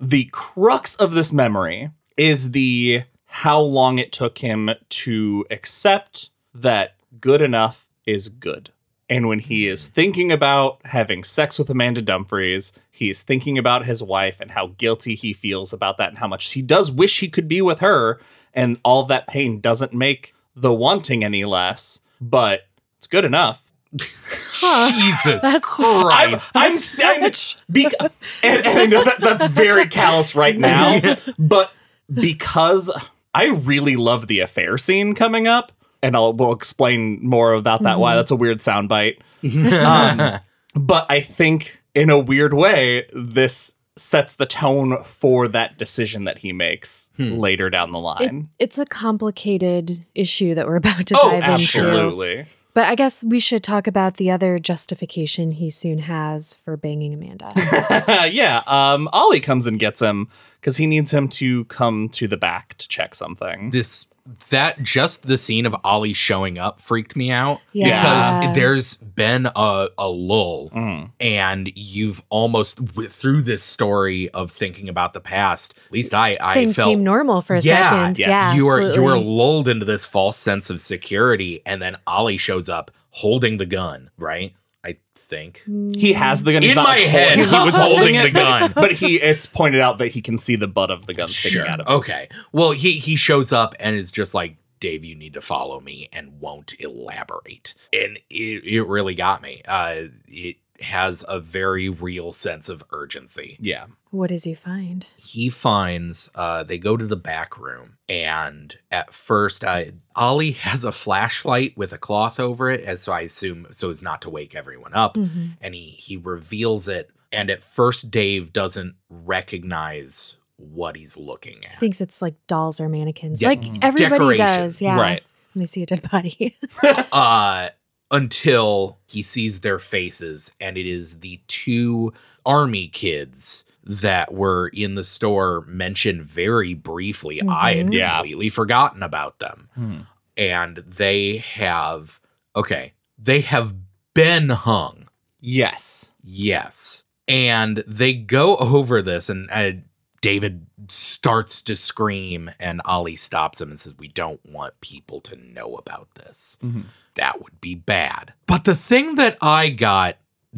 [0.00, 6.94] The crux of this memory is the how long it took him to accept that
[7.20, 8.70] good enough is good.
[9.10, 14.02] And when he is thinking about having sex with Amanda Dumfries, he's thinking about his
[14.02, 17.28] wife and how guilty he feels about that and how much he does wish he
[17.28, 18.20] could be with her.
[18.52, 22.66] And all that pain doesn't make the wanting any less, but
[22.98, 23.67] it's good enough.
[23.96, 26.50] Jesus That's- I'm, Christ.
[26.54, 28.10] I'm saying it because,
[28.42, 31.00] and, and I know that that's very callous right now,
[31.38, 31.72] but
[32.12, 32.90] because
[33.34, 35.72] I really love the affair scene coming up,
[36.02, 37.98] and I'll we'll explain more about that.
[37.98, 39.18] Why that's a weird soundbite,
[39.84, 40.40] um,
[40.74, 46.38] but I think in a weird way this sets the tone for that decision that
[46.38, 47.32] he makes Hmm.
[47.38, 48.48] later down the It, line.
[48.60, 51.52] it's a complicated issue that we're about to oh, dive into.
[51.52, 52.46] absolutely.
[52.78, 57.12] But I guess we should talk about the other justification he soon has for banging
[57.12, 57.48] Amanda.
[58.30, 60.28] yeah, um, Ollie comes and gets him
[60.60, 63.70] because he needs him to come to the back to check something.
[63.70, 64.06] This
[64.50, 68.40] that just the scene of Ollie showing up freaked me out Yeah.
[68.40, 71.10] because there's been a, a lull Mm.
[71.18, 76.36] and you've almost w- through this story of thinking about the past at least i
[76.40, 78.18] i Things felt seem normal for a Yeah, second.
[78.18, 78.28] yes.
[78.28, 82.36] Yeah, you are you are lulled into this false sense of security and then ollie
[82.38, 84.52] shows up holding the gun right
[84.88, 85.62] i think.
[85.96, 86.62] He has the gun.
[86.62, 88.72] he's in not my head he was holding the gun.
[88.74, 91.60] But he it's pointed out that he can see the butt of the gun sticking
[91.66, 92.28] out of his- okay.
[92.52, 96.08] Well he he shows up and is just like Dave, you need to follow me
[96.12, 97.74] and won't elaborate.
[97.92, 99.60] And it, it really got me.
[99.66, 103.56] Uh, it has a very real sense of urgency.
[103.60, 103.86] Yeah.
[104.10, 105.06] What does he find?
[105.16, 109.84] he finds uh, they go to the back room and at first uh,
[110.16, 114.00] ollie has a flashlight with a cloth over it as so i assume so as
[114.02, 115.50] not to wake everyone up Mhm.
[115.60, 121.72] and he he reveals it and at first dave doesn't recognize what he's looking at
[121.72, 124.46] He Thinks it's like dolls or mannequins, Yeah, like everybody Decoration.
[124.46, 124.82] does.
[124.82, 125.22] Yeah, Right.
[125.54, 126.56] When they see a dead body.
[127.12, 127.68] uh
[128.10, 132.12] until he sees their faces and it is the two
[132.46, 137.94] army kids that were in the store mentioned very briefly i had Mhm.
[137.94, 138.16] Yeah.
[138.18, 139.98] completely forgotten about them Hmm.
[140.36, 142.20] and they have
[142.56, 143.74] okay they have
[144.14, 145.08] been hung
[145.40, 146.12] Yes.
[146.24, 149.72] yes and they go over this and uh,
[150.20, 155.36] david starts to scream and ollie stops him and says we don't want people to
[155.36, 156.84] know about this Mhm.
[157.18, 160.16] That would be bad but the thing that i got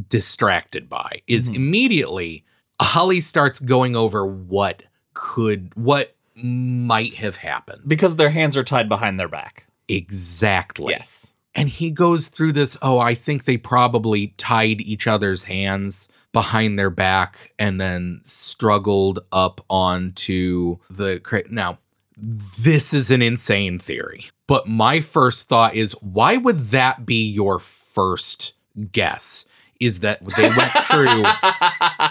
[0.08, 1.56] distracted by is Mhm.
[1.56, 2.44] immediately
[2.94, 8.88] Ollie starts going over what could what might have happened Because their hands are tied
[8.88, 9.66] behind their back.
[9.88, 11.34] exactly Yes.
[11.54, 16.78] and he goes through this oh i think they probably tied each other's hands behind
[16.78, 21.78] their back and then struggled up onto the crate now
[22.16, 27.60] this is an insane theory but my first thought is why would that be your
[27.60, 28.52] first
[28.90, 29.44] guess
[29.78, 31.22] is that they went through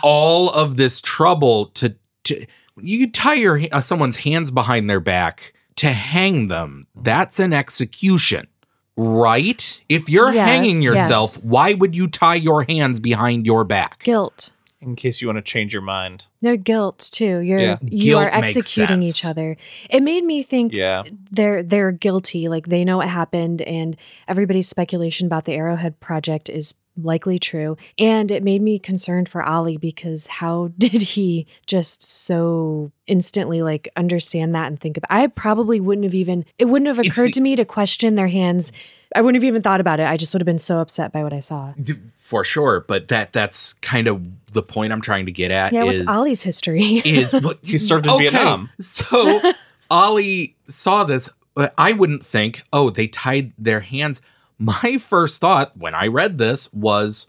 [0.02, 2.45] all of this trouble to, to
[2.78, 8.47] you tie your uh, someone's hands behind their back to hang them that's an execution
[8.95, 11.43] right if you're Yes, hanging yourself yes.
[11.43, 14.52] why would you tie your hands behind your back guilt.
[14.82, 16.28] In case you want to change your mind.
[16.39, 17.39] They're guilt too.
[17.39, 17.78] You're Yeah.
[17.82, 19.58] you Guilt are executing each other.
[19.89, 21.04] It made me think Yeah.
[21.32, 22.48] they're they're guilty.
[22.48, 27.76] Like they know what happened, and everybody's speculation about the Arrowhead project is likely true.
[27.98, 33.89] And it made me concerned for Ollie because how did he just so instantly like
[33.98, 35.12] understand that and think about?
[35.12, 36.46] I probably wouldn't have even.
[36.58, 38.72] It wouldn't have occurred the- to me to question their hands.
[39.15, 40.08] I wouldn't have even thought about it.
[40.08, 41.74] I just would have been so upset by what I saw.
[42.17, 45.84] For sure but that that's kind of the point i'm trying to get at Yeah,
[45.86, 47.02] is what's Ollie's history?
[47.04, 48.69] is what He served in Vietnam.
[48.80, 49.41] So
[49.89, 54.22] Ollie saw this, but I wouldn't think, oh, they tied their hands.
[54.60, 57.28] My first thought when I read this was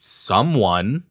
[0.00, 1.04] someone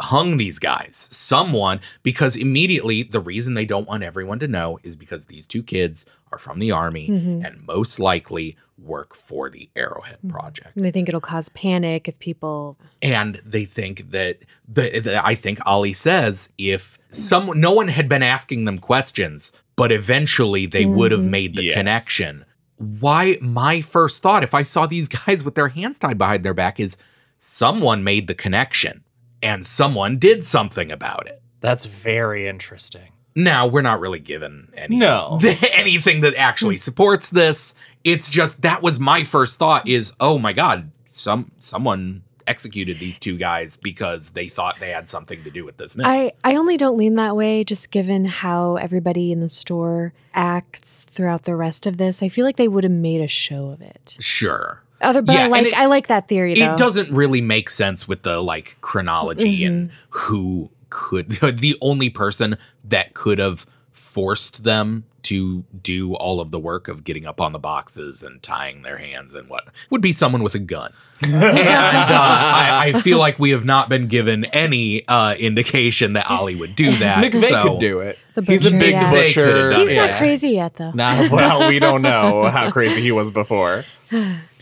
[0.00, 0.96] hung these guys.
[1.10, 5.62] Someone, because immediately the reason they don't want everyone to know is because these two
[5.62, 7.44] kids are from the army Mhm.
[7.46, 12.16] and most likely work for the Arrowhead Project And they think it'll cause panic if
[12.20, 12.78] people.
[13.02, 18.08] and they think that the, the I think Ollie says if someone no one had
[18.08, 21.30] been asking them questions, but eventually they would have Mhm.
[21.30, 21.74] made the Yes.
[21.74, 22.44] connection.
[22.76, 26.54] Why my first thought if I saw these guys with their hands tied behind their
[26.54, 26.96] back is
[27.36, 29.02] someone made the connection
[29.42, 31.42] and someone did something about it.
[31.60, 33.12] That's very interesting.
[33.34, 35.38] Now we're not really given any No.
[35.72, 37.74] anything that actually supports this.
[38.04, 43.18] It's just that was my first thought is oh my god, some someone executed these
[43.18, 46.06] two guys because they thought they had something to do with this miss.
[46.06, 51.04] I, I only don't lean that way, just given how everybody in the store acts
[51.04, 52.22] throughout the rest of this.
[52.22, 54.16] I feel like they would have made a show of it.
[54.18, 54.82] sure.
[55.00, 56.54] Other, but Yeah, I and like it- I like that theory.
[56.54, 56.72] Though.
[56.72, 59.96] It doesn't really make sense with the like chronology and Mm-hmm.
[60.10, 66.58] who could the only person that could have forced them to do all of the
[66.58, 70.12] work of getting up on the boxes and tying their hands and what would be
[70.12, 70.92] someone with a gun.
[71.24, 76.30] and uh, I, I feel like we have not been given any uh, indication that
[76.30, 77.24] Ollie would do that.
[77.24, 78.18] McVey so- could do it.
[78.36, 79.10] The He's a big yeah.
[79.10, 79.72] Butcher.
[79.74, 80.18] He's not Yeah.
[80.18, 80.92] crazy yet, though.
[80.92, 83.84] Nah, well, we don't know how crazy he was before.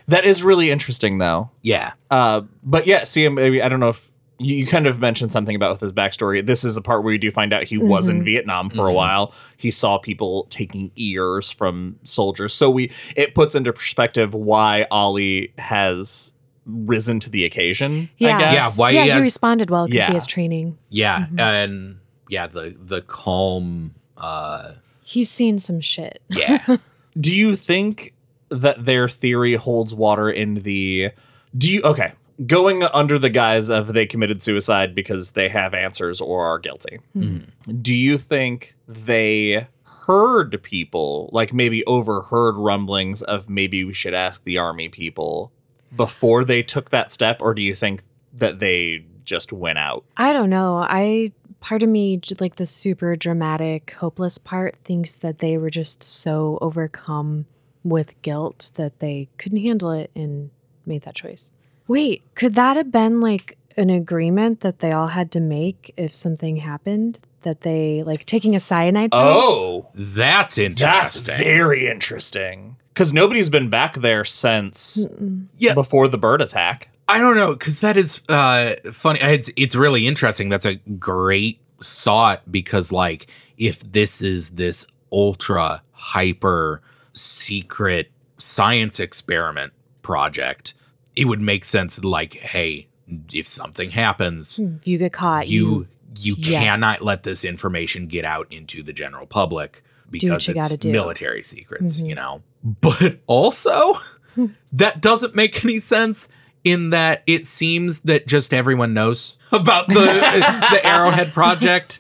[0.09, 1.51] That is really interesting, though.
[1.63, 1.93] Yeah.
[2.11, 5.57] Uh, but yeah, see, maybe I don't know if you, you kind of mentioned something
[5.57, 6.47] about with his backstory.
[6.47, 8.93] This is a part where you do find out he was in Vietnam for a
[8.93, 9.33] while.
[9.57, 12.55] He saw people taking ears from soldiers.
[12.55, 16.33] So we it puts into perspective why Ollie has
[16.67, 18.11] risen to the occasion.
[18.19, 18.37] Yeah.
[18.37, 18.53] I guess.
[18.55, 20.07] Yeah, why yeah, he he responded well because Yeah.
[20.09, 20.79] he has training.
[20.91, 23.95] Yeah, and yeah, the the calm.
[24.17, 26.21] uh He's seen some shit.
[26.29, 26.77] Yeah,
[27.21, 28.13] Do you think
[28.49, 31.11] that their theory holds water in the
[31.57, 32.13] do you okay
[32.45, 37.01] going under the guise of they committed suicide because they have answers or are guilty.
[37.17, 37.81] Mm-hmm.
[37.81, 44.45] Do you think they heard people like maybe overheard rumblings of maybe we should ask
[44.45, 45.53] the army people
[45.95, 50.05] before they took that step or do you think that they just went out?
[50.17, 50.77] I don't know.
[50.77, 56.03] I part of me like the super dramatic hopeless part thinks that they were just
[56.03, 57.47] so overcome
[57.89, 60.51] with guilt that they couldn't handle it and
[60.85, 61.53] made that choice.
[61.89, 66.15] Wait, could that have been like an agreement that they all had to make if
[66.15, 69.21] something happened that they like taking a cyanide pill?
[69.21, 70.87] oh that's interesting.
[70.87, 75.47] that's very interesting because nobody's been back there since Mm-mm.
[75.59, 75.75] Yeah.
[75.75, 79.21] before the bird attack I don't know because that is uh funny.
[79.23, 80.49] It's it's really interesting.
[80.49, 86.83] That's a great thought because like if this is this ultra hyper
[87.17, 90.75] secret science experiment project,
[91.17, 92.03] it would make sense.
[92.05, 92.89] Like, hey,
[93.33, 96.63] if something happens, If you get caught, you you Yes.
[96.65, 100.91] cannot let this information get out into the general public because you it's gotta do.
[100.91, 102.09] military secrets, Mhm.
[102.09, 102.43] you know.
[102.65, 104.01] But also,
[104.73, 106.29] that doesn't make any sense
[106.65, 109.95] in that it seems that just everyone knows about the
[110.73, 111.99] the Arrowhead project.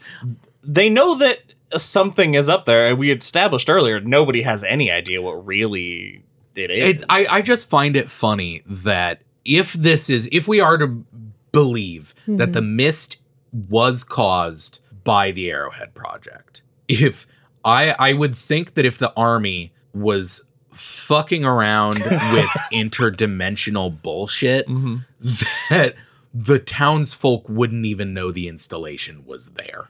[0.62, 1.40] they know that
[1.82, 2.86] something is up there.
[2.86, 6.22] and We established earlier nobody has any idea what really
[6.54, 6.90] it is.
[7.02, 11.04] It's I, I just find it funny that if this is if we are to
[11.52, 13.16] believe that the mist
[13.52, 17.26] was caused by the Arrowhead project, if
[17.64, 21.98] I I would think that if the army was fucking around
[22.32, 25.04] with interdimensional bullshit Mhm.
[25.70, 25.94] that
[26.34, 29.88] the townsfolk wouldn't even know the installation was there.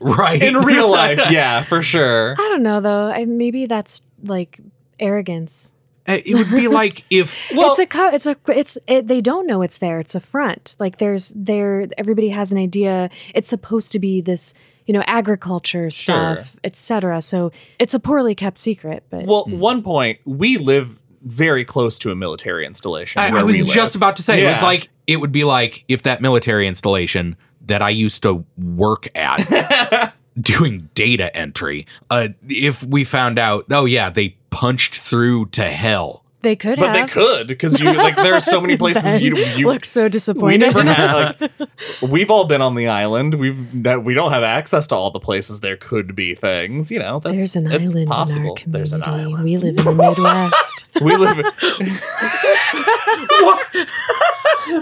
[0.00, 0.42] Right.
[0.42, 1.18] in real life.
[1.30, 2.32] Yeah, for sure.
[2.32, 3.10] I don't know though.
[3.10, 4.60] I, maybe that's like
[4.98, 5.72] arrogance.
[6.06, 9.20] Uh, it would be like if Well- it's a co- it's a it's it, they
[9.20, 10.00] don't know it's there.
[10.00, 10.74] It's a front.
[10.78, 13.10] Like there's there everybody has an idea.
[13.34, 14.54] It's supposed to be this
[14.86, 16.36] you know agriculture Sure.
[16.36, 17.22] stuff, etc.
[17.22, 19.04] So it's a poorly kept secret.
[19.10, 19.58] But Well, hmm.
[19.58, 23.18] one point we live very close to a military installation.
[23.22, 23.72] I, where I was we live.
[23.72, 27.36] just about to say it was like it would be like if that military installation
[27.66, 33.84] that I used to work at doing data entry, uh, if we found out, oh
[33.84, 36.23] yeah, they punched through to hell.
[36.44, 39.66] They could but they could because you like there are so many places you you
[39.66, 40.74] look so disappointed.
[40.74, 41.50] we never have.
[42.00, 43.34] Like, we've all been on the island.
[43.34, 43.58] We've
[44.04, 46.90] we don't have access to all the places there could be things.
[46.90, 48.42] You know, that's There's an it's island possible.
[48.42, 48.70] in our community.
[48.78, 49.44] There's an island.
[49.44, 50.86] We live in the Midwest.
[51.00, 51.38] we live.
[51.38, 51.44] In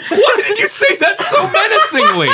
[0.09, 2.29] Why did you say that so menacingly?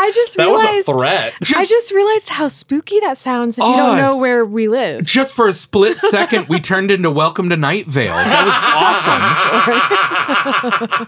[0.00, 0.88] I just That was realized.
[0.88, 1.34] a threat.
[1.56, 3.76] I just realized how spooky that sounds if you Oh.
[3.76, 5.04] don't know where we live.
[5.04, 8.12] Just for a split second, we turned into Welcome to Night Vale.
[8.68, 10.98] That was awesome.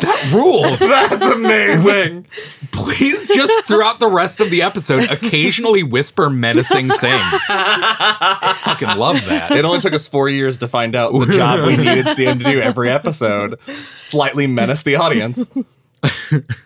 [0.00, 0.78] that ruled.
[0.78, 2.26] That's amazing.
[2.72, 7.02] Please just throughout the rest of the episode, occasionally whisper menacing things.
[7.48, 9.52] I fucking love that.
[9.52, 12.44] It only took us four years to find out the job we needed CM to
[12.52, 13.58] do every episode.
[13.98, 15.50] Slightly menace the audience.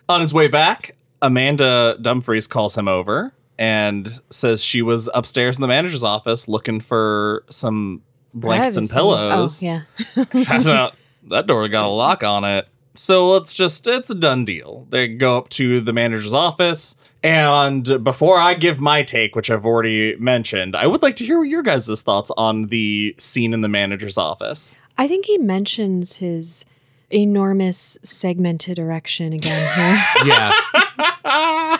[0.08, 5.62] On his way back, Amanda Dumfries calls him over and says she was upstairs in
[5.62, 8.02] the manager's office looking for some
[8.34, 9.62] blankets and oh, pillows.
[9.62, 10.24] Oh, yeah.
[10.44, 10.94] Found out
[11.28, 12.68] that door got a lock on it.
[12.94, 14.86] So let's just, it's a done deal.
[14.90, 16.96] They go up to the manager's office.
[17.22, 21.44] And before I give my take, which I've already mentioned, I would like to hear
[21.44, 24.76] your guys' thoughts on the scene in the manager's office.
[24.96, 26.64] I think he mentions his
[27.10, 30.02] enormous segmented erection again here.
[31.24, 31.78] Yeah.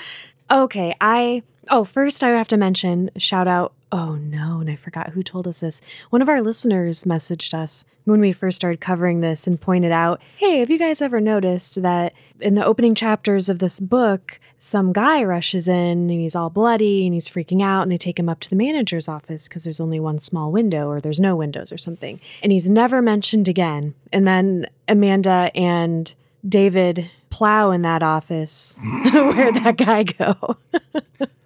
[0.50, 3.72] okay, I oh first I have to mention shout out.
[3.90, 5.80] Oh no, and I forgot who told us this.
[6.10, 10.20] One of our listeners messaged us when we first started covering this and pointed out,
[10.36, 14.92] "Hey, have you guys ever noticed that in the opening chapters of this book, some
[14.92, 18.28] guy rushes in and he's all bloody and he's freaking out and they take him
[18.28, 21.72] up to the manager's office because there's only one small window or there's no windows
[21.72, 22.20] or something.
[22.42, 23.94] And he's never mentioned again.
[24.12, 26.12] And then Amanda and
[26.46, 28.78] David plow in that office.
[29.12, 30.56] Where'd that guy go?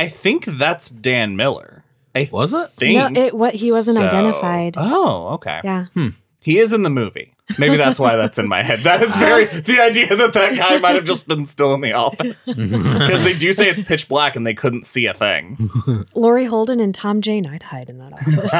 [0.00, 1.84] I think that's Dan Miller.
[2.14, 2.70] I Was it?
[2.70, 4.06] think No, it what he wasn't so.
[4.06, 4.76] identified.
[4.78, 5.60] Oh, okay.
[5.62, 5.86] Yeah.
[5.92, 6.08] Hmm.
[6.40, 7.34] He is in the movie.
[7.58, 8.80] Maybe that's why that's in my head.
[8.80, 9.20] That is uh-huh.
[9.20, 13.24] very the idea that that guy might have just been still in the office because
[13.24, 15.68] they do say it's pitch black and they couldn't see a thing.
[16.14, 18.54] Laurie Holden and Tom Jane, I'd hide in that office.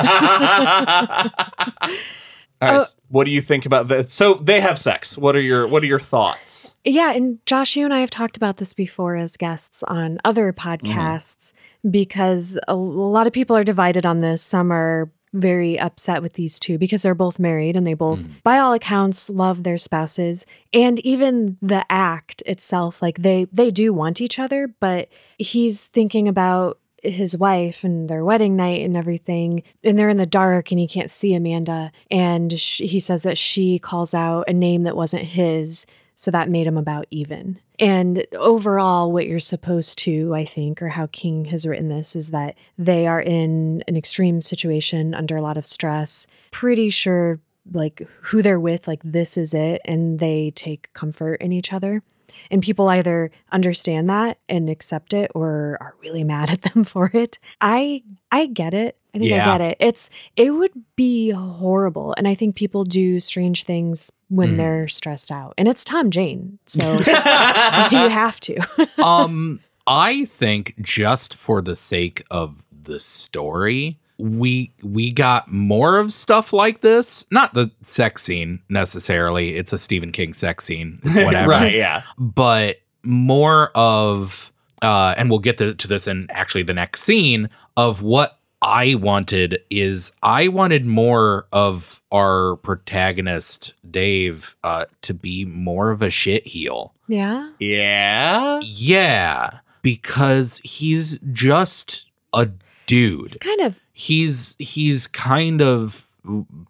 [2.60, 2.82] All right, oh.
[2.82, 4.10] s- what do you think about that?
[4.10, 5.16] So they have sex.
[5.16, 6.76] What are your What are your thoughts?
[6.84, 10.52] Yeah, and Josh, you and I have talked about this before as guests on other
[10.52, 11.90] podcasts mm-hmm.
[11.90, 14.42] because a lot of people are divided on this.
[14.42, 18.42] Some are very upset with these two because they're both married and they both, mm.
[18.42, 20.44] by all accounts, love their spouses.
[20.72, 25.08] And even the act itself, like they they do want each other, but
[25.38, 30.26] he's thinking about his wife and their wedding night and everything and they're in the
[30.26, 34.82] dark and he can't see amanda and he says that she calls out a name
[34.82, 35.86] that wasn't his
[36.20, 37.58] so that made him about even.
[37.78, 42.28] And overall, what you're supposed to, I think, or how King has written this, is
[42.30, 47.40] that they are in an extreme situation under a lot of stress, pretty sure
[47.72, 52.02] like who they're with, like this is it, and they take comfort in each other.
[52.50, 57.10] And people either understand that and accept it or are really mad at them for
[57.14, 57.38] it.
[57.60, 58.02] I
[58.32, 58.96] I get it.
[59.14, 59.42] I think Yeah.
[59.52, 59.76] I get it.
[59.80, 62.14] It's it would be horrible.
[62.16, 64.56] And I think people do strange things when Mm.
[64.58, 65.54] they're stressed out.
[65.58, 66.58] And it's Tom Jane.
[66.66, 68.58] So you have to.
[69.04, 76.12] um, I think just for the sake of the story, we we got more of
[76.12, 77.24] stuff like this.
[77.30, 79.56] Not the sex scene necessarily.
[79.56, 81.00] It's a Stephen King sex scene.
[81.04, 81.48] It's whatever.
[81.50, 81.74] right?
[81.74, 82.02] Yeah.
[82.18, 84.52] But more of
[84.82, 88.94] uh and we'll get to, to this in actually the next scene of what I
[88.96, 96.10] wanted is I wanted more of our protagonist Dave uh to be more of a
[96.10, 96.92] shit heel.
[97.08, 97.50] yeah.
[97.58, 98.60] Yeah.
[98.62, 102.50] Yeah, because he's just a
[102.86, 103.40] dude.
[103.40, 106.06] Kind of He's he's kind of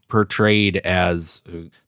[0.08, 1.42] portrayed as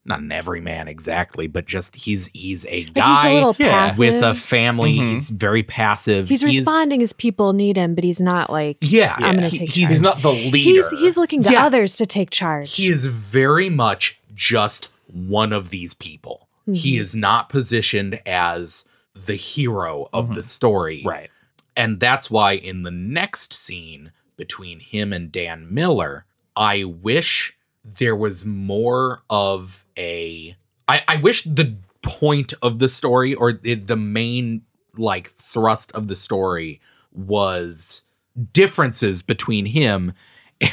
[0.05, 4.21] not an everyman exactly, but just he's he's a like guy he's a yeah, with
[4.23, 4.97] a family.
[4.97, 5.13] Mhm.
[5.15, 6.29] He's very passive.
[6.29, 9.75] he's responding as people need him, but he's not like Yeah, I'm gonna take he's
[9.89, 10.01] He's charge.
[10.01, 10.57] not the leader.
[10.57, 11.65] He's he's looking to Yeah.
[11.65, 12.73] others to take charge.
[12.75, 16.47] he is very much just one of these people.
[16.71, 17.01] He Mhm.
[17.01, 20.35] is not positioned as the hero of Mhm.
[20.35, 21.01] the story.
[21.05, 21.29] right.
[21.75, 26.25] And that's why in the next scene between him and Dan Miller,
[26.55, 30.55] I wish there was more of a.
[30.87, 34.63] I, I wish the point of the story or the, the main
[34.97, 36.79] like thrust of the story
[37.11, 38.03] was
[38.51, 40.13] differences between him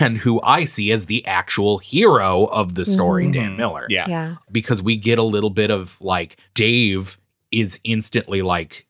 [0.00, 3.32] and who I see as the actual hero of the story, Mhm.
[3.32, 4.06] Dan Miller Yeah.
[4.08, 4.36] yeah.
[4.52, 7.18] because we get a little bit of like Dave
[7.50, 8.86] is instantly like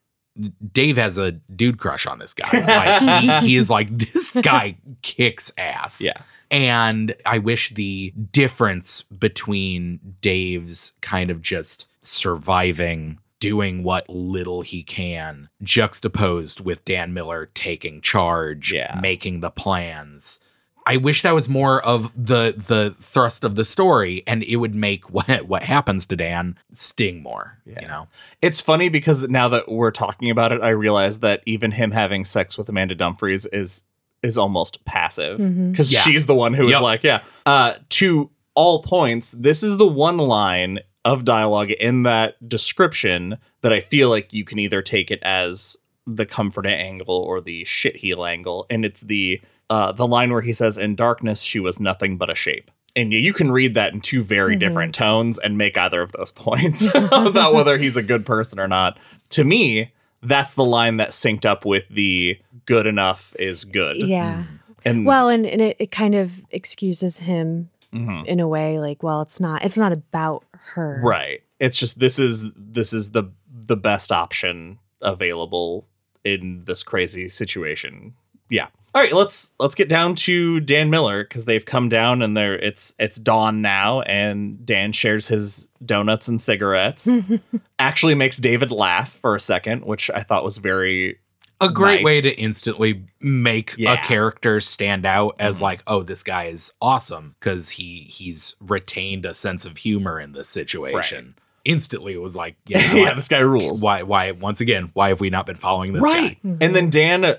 [0.72, 2.48] Dave has a dude crush on this guy.
[2.52, 6.00] Like he, he is like this guy kicks ass.
[6.00, 6.12] Yeah.
[6.50, 14.82] And I wish the difference between Dave's kind of just surviving, doing what little he
[14.82, 18.98] can, juxtaposed with Dan Miller taking charge, Yeah.
[19.00, 20.40] making the plans.
[20.86, 24.74] I wish that was more of the the thrust of the story, and it would
[24.74, 27.58] make what what happens to Dan sting more.
[27.66, 27.82] Yeah.
[27.82, 28.08] You know,
[28.42, 32.24] It's funny because now that we're talking about it, I realize that even him having
[32.24, 33.84] sex with Amanda Dumfries is
[34.22, 35.38] is almost passive
[35.70, 36.00] because Yeah.
[36.00, 36.82] she's the one who is Yep.
[36.82, 37.22] like, yeah.
[37.46, 43.72] Uh, to all points, this is the one line of dialogue in that description that
[43.72, 45.76] I feel like you can either take it as
[46.06, 49.40] the comforting angle or the shit heel angle, and it's the
[49.70, 53.12] uh, the line where he says, "In darkness, she was nothing but a shape." And
[53.12, 54.60] you can read that in two very Mhm.
[54.60, 58.66] different tones and make either of those points about whether he's a good person or
[58.68, 58.98] not.
[59.30, 59.92] To me,
[60.22, 63.96] that's the line that synced up with the good enough is good.
[63.96, 64.42] Yeah.
[64.84, 68.26] And Well, and, and it, it kind of excuses him Mhm.
[68.26, 70.44] in a way, like, well, it's not it's not about
[70.74, 71.00] her.
[71.02, 71.42] right.
[71.60, 73.24] It's just this is this is the
[73.66, 75.86] the best option available
[76.24, 78.14] in this crazy situation.
[78.48, 78.66] Yeah.
[78.92, 82.58] All right, let's let's get down to Dan Miller because they've come down and they're
[82.58, 87.08] it's it's dawn now and Dan shares his donuts and cigarettes.
[87.78, 91.18] Actually makes David laugh for a second, which I thought was very
[91.60, 93.92] a great way to instantly make Yeah.
[93.92, 95.62] a character stand out as Mhm.
[95.62, 100.32] like, oh, this guy is awesome because he he's retained a sense of humor in
[100.32, 101.36] this situation.
[101.64, 103.82] Instantly, it was like, yeah, yeah, why- this guy rules.
[103.82, 106.42] why why once again why have we not been following this right.
[106.42, 106.48] guy?
[106.48, 106.56] Mhm.
[106.62, 107.36] And then Dan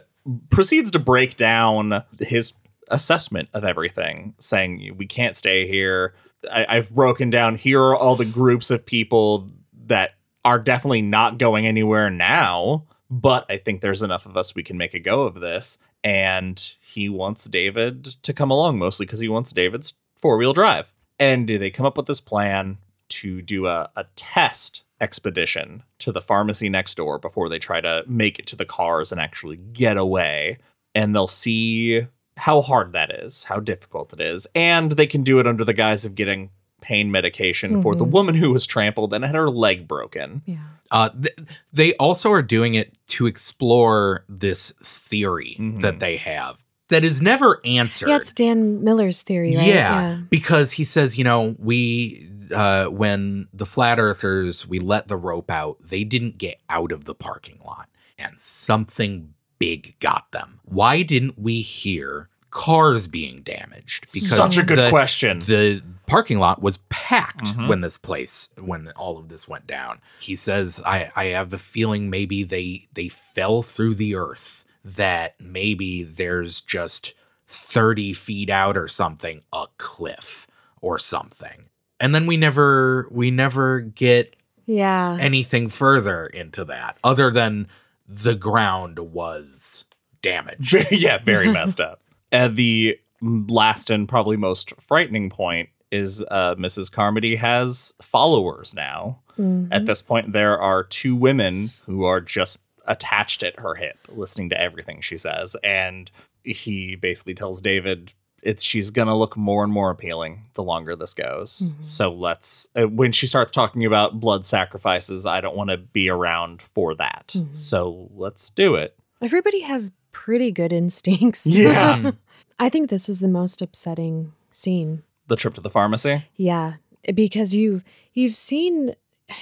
[0.50, 2.54] proceeds to break down his
[2.90, 6.14] assessment of everything, saying, We can't stay here.
[6.52, 9.50] I- I've broken down here are all the groups of people
[9.86, 14.64] that are definitely not going anywhere now, but I think there's enough of us we
[14.64, 15.78] can make a go of this.
[16.04, 20.92] And he wants David to come along mostly because he wants David's four wheel drive.
[21.20, 26.22] And they come up with this plan to do a, a test expedition to the
[26.22, 29.98] pharmacy next door before they try to make it to the cars and actually get
[29.98, 30.58] away.
[30.96, 34.48] And they'll see how hard that is, how difficult it is.
[34.56, 38.12] And they can do it under the guise of getting pain medication for the Mhm.
[38.12, 40.42] woman who was trampled and had her leg broken.
[40.46, 40.58] Yeah.
[40.90, 41.36] Uh, th-
[41.72, 45.82] they also are doing it to explore this theory Mhm.
[45.82, 48.10] that they have that is never answered.
[48.10, 49.66] Yeah, it's Dan Miller's theory, right?
[49.66, 55.18] Yeah, because he says, you know, we uh, when the flat earthers we let the
[55.18, 60.60] rope out, they didn't get out of the parking lot, and something big got them.
[60.64, 64.10] Why didn't we hear cars being damaged?
[64.10, 65.40] Such a good the- question.
[65.40, 67.68] The parking lot was packed Mhm.
[67.70, 70.00] when this place when all of this went down.
[70.20, 74.66] He says, I, I have a feeling maybe they they fell through the earth.
[74.84, 77.14] That maybe there's just
[77.48, 80.48] 30 feet out or something, a cliff
[80.82, 81.66] or something.
[82.02, 84.36] And then we never we never get
[84.66, 85.18] Yeah.
[85.20, 87.68] anything further into that other than
[88.08, 89.86] the ground was
[90.22, 90.72] damaged.
[90.72, 92.02] Very- yeah, very messed up.
[92.32, 96.92] And the last and probably most frightening point is uh, Mrs.
[96.92, 99.20] Carmody has followers now.
[99.38, 99.68] Mhm.
[99.72, 104.50] At this point, there are two women who are just attached at her hip, listening
[104.50, 105.56] to everything she says.
[105.64, 106.10] And
[106.44, 108.14] he basically tells David
[108.44, 111.64] it's she's gonna look more and more appealing the longer this goes.
[111.66, 111.86] Mhm.
[111.86, 116.10] So let's uh, when she starts talking about blood sacrifices, I don't want to be
[116.10, 117.34] around for that.
[117.38, 117.56] Mhm.
[117.56, 118.98] So let's do it.
[119.22, 121.46] Everybody has pretty good instincts.
[121.46, 122.12] Yeah.
[122.60, 125.04] I think this is the most upsetting scene.
[125.28, 126.26] The trip to the pharmacy.
[126.36, 126.74] Yeah,
[127.14, 127.82] because you
[128.14, 128.96] you've seen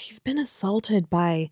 [0.07, 1.49] you've been assaulted by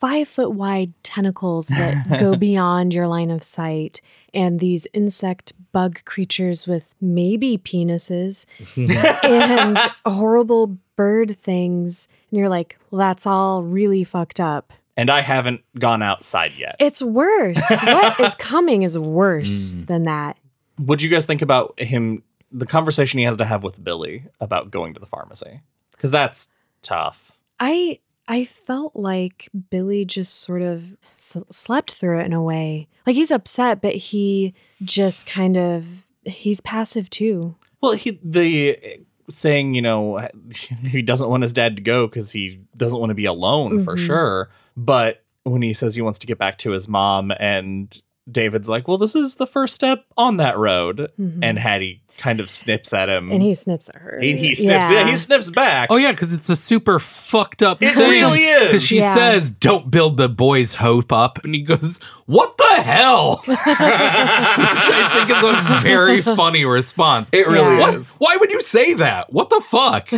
[0.00, 4.00] five foot wide tentacles that go beyond your line of sight,
[4.34, 8.46] and these insect bug creatures with maybe penises
[9.24, 14.72] and horrible bird things, and you're like, well, that's all really fucked up.
[14.96, 16.76] And I haven't gone outside yet.
[16.78, 17.70] It's worse.
[17.82, 19.86] what is coming is worse Mm.
[19.86, 20.36] than that.
[20.76, 24.70] What'd you guys think about him, the conversation he has to have with Billy about
[24.70, 25.60] going to the pharmacy?
[25.92, 26.52] Because that's
[26.82, 27.32] tough.
[27.58, 28.00] I
[28.30, 32.86] I felt like Billy just sort of slept through it in a way.
[33.06, 34.54] Like he's upset, but he
[34.84, 35.84] just kind of
[36.24, 37.56] he's passive too.
[37.82, 40.28] Well, he, the saying, you know,
[40.84, 43.96] he doesn't want his dad to go because he doesn't want to be alone for
[43.96, 44.06] Mhm.
[44.06, 44.50] sure.
[44.76, 48.00] But when he says he wants to get back to his mom, and
[48.32, 51.10] David's like, well, this is the first step on that road.
[51.20, 51.38] Mhm.
[51.42, 53.30] And Hattie kind of snips at him.
[53.32, 54.18] and he snips at her.
[54.20, 55.08] he, he snips, yeah.
[55.08, 55.88] he snips back.
[55.90, 58.10] Oh yeah, because it's a super fucked up It thing.
[58.10, 58.66] really is.
[58.66, 59.14] Because she Yeah.
[59.14, 65.24] says, "Don't build the boy's hope up," and he goes, "What the hell?" Which I
[65.26, 67.30] think is a very funny response.
[67.32, 67.80] It really Yeah.
[67.80, 68.16] What- is.
[68.18, 69.32] Why would you say that?
[69.32, 70.10] What the fuck?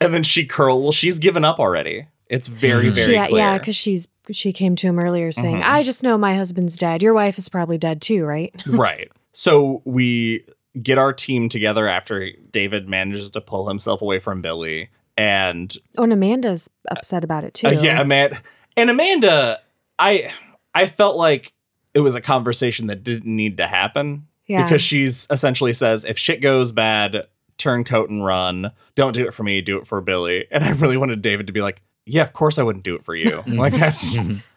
[0.00, 0.82] And then she curl.
[0.82, 2.08] Well, she's given up already.
[2.28, 2.94] It's very, Mhm.
[2.96, 3.38] very yeah, clear.
[3.38, 5.64] yeah, because she's she came to him earlier saying, Mhm.
[5.64, 7.02] "I just know my husband's dead.
[7.02, 9.10] Your wife is probably dead too, right?" right.
[9.32, 10.44] So we
[10.82, 16.02] get our team together after David manages to pull himself away from Billy, and Oh,
[16.04, 17.66] and Amanda's upset about it too.
[17.68, 18.40] uh, yeah, Amanda
[18.76, 19.60] and Amanda.
[19.98, 20.32] I
[20.74, 21.52] I felt like
[21.94, 24.64] it was a conversation that didn't need to happen yeah.
[24.64, 28.70] because she's essentially says if shit goes bad, turn coat and run.
[28.94, 29.62] Don't do it for me.
[29.62, 30.44] Do it for Billy.
[30.50, 33.04] And I really wanted David to be like, yeah, of course I wouldn't do it
[33.04, 33.42] for you.
[33.46, 34.16] like that's,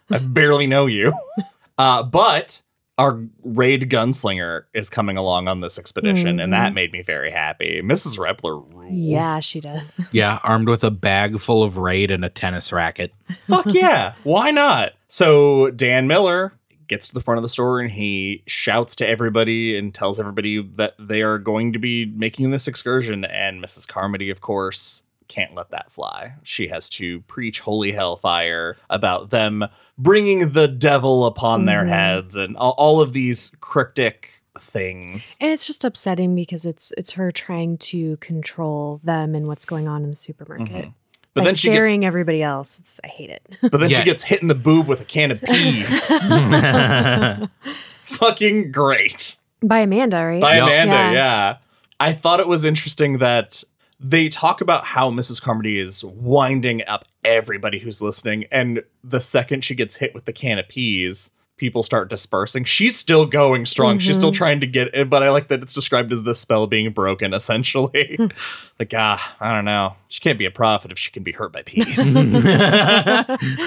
[0.10, 1.14] I barely know you.
[1.80, 2.62] Uh, but
[2.98, 7.82] our raid gunslinger is coming along on this expedition, and that made me very happy.
[7.82, 8.18] Mrs.
[8.18, 8.92] Reppler rules.
[8.92, 9.98] yeah, she does.
[10.12, 13.14] yeah, armed with a bag full of raid and a tennis racket.
[13.48, 14.16] Fuck yeah.
[14.24, 14.92] Why not?
[15.08, 16.52] So Dan Miller
[16.90, 20.62] gets to the front of the store and he shouts to everybody and tells everybody
[20.62, 23.24] that they are going to be making this excursion.
[23.24, 23.88] And Mrs.
[23.88, 26.34] Carmody, of course, can't let that fly.
[26.44, 29.64] She has to preach holy hellfire about them
[29.98, 31.90] bringing the devil upon their Mhm.
[31.90, 35.38] heads and all, all of these cryptic things.
[35.40, 39.88] And it's just upsetting because it's it's her trying to control them and what's going
[39.88, 40.68] on in the supermarket.
[40.88, 40.94] Mhm.
[41.36, 42.80] But By then she gets scaring everybody else.
[42.80, 43.58] It's, I hate it.
[43.62, 44.00] but then Yeah.
[44.00, 46.06] she gets hit in the boob with a can of peas.
[48.04, 49.36] Fucking great.
[49.62, 50.42] By Amanda, right?
[50.42, 50.64] by Yep.
[50.64, 50.94] Amanda.
[50.96, 51.12] Yeah.
[51.12, 51.58] Yeah.
[52.00, 53.64] I thought it was interesting that
[54.00, 55.42] they talk about how Mrs.
[55.42, 60.34] Carmody is winding up everybody who's listening, and the second she gets hit with the
[60.34, 62.64] can of peas, people start dispersing.
[62.64, 64.00] She's still going strong.
[64.00, 64.36] She's still Mhm.
[64.36, 67.34] trying to get it, but I like that it's described as the spell being broken,
[67.34, 68.16] essentially.
[68.16, 68.28] Hmm.
[68.80, 69.96] like, ah, I don't know.
[70.08, 72.16] She can't be a prophet if she can be hurt by peas.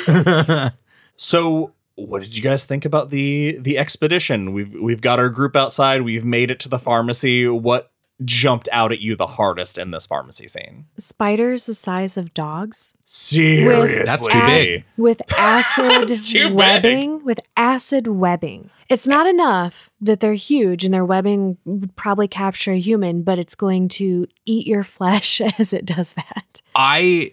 [1.17, 4.53] So, what did you guys think about the the expedition?
[4.55, 6.03] We've we've got our group outside.
[6.03, 7.47] We've made it to the pharmacy.
[7.47, 7.92] What
[8.25, 10.87] jumped out at you the hardest in this pharmacy scene?
[10.99, 14.05] Spiders the size of dogs Seriously.
[14.07, 14.85] That's too big.
[14.97, 16.57] with acid That's too big.
[16.57, 17.25] webbing.
[17.25, 18.71] With acid webbing.
[18.89, 23.39] It's not enough that they're huge and their webbing would probably capture a human, but
[23.39, 26.63] it's going to eat your flesh as it does that.
[26.75, 27.33] I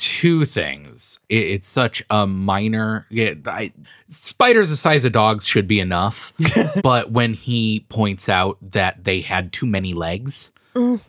[0.00, 1.18] two things.
[1.28, 3.06] It, it's such a minor.
[3.10, 3.72] Yeah, I,
[4.08, 6.32] spiders the size of dogs should be enough,
[6.82, 10.52] but when he points out that they had too many legs,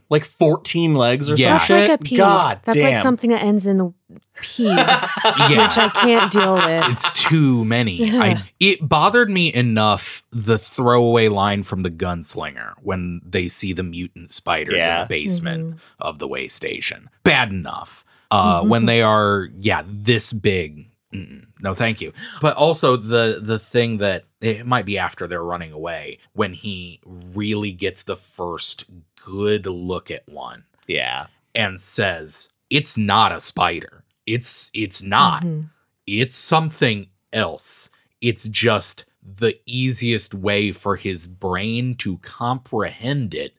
[0.09, 1.57] Like 14 legs or Yeah.
[1.57, 2.01] That's like shit?
[2.01, 2.17] a pee.
[2.17, 2.93] God That's damn.
[2.93, 3.93] like something that ends in the
[4.41, 5.07] pee, yeah,
[5.65, 6.89] which I can't deal with.
[6.89, 8.11] it's too many.
[8.11, 13.83] I it bothered me enough the throwaway line from the gunslinger when they see the
[13.83, 15.77] mutant spiders in the basement Mm-hmm.
[15.99, 17.09] of the way station.
[17.23, 18.03] Bad enough.
[18.31, 20.87] Uh, when they are yeah this big.
[21.13, 22.13] mm-mm, no, thank you.
[22.39, 27.01] But also the the thing that it might be after they're running away when he
[27.05, 28.85] really gets the first
[29.23, 31.27] good look at one yeah.
[31.53, 34.03] and says it's not a spider.
[34.25, 35.69] It's it's not Mhm.
[36.07, 37.89] it's something else.
[38.21, 43.53] It's just the easiest way for his brain to comprehend it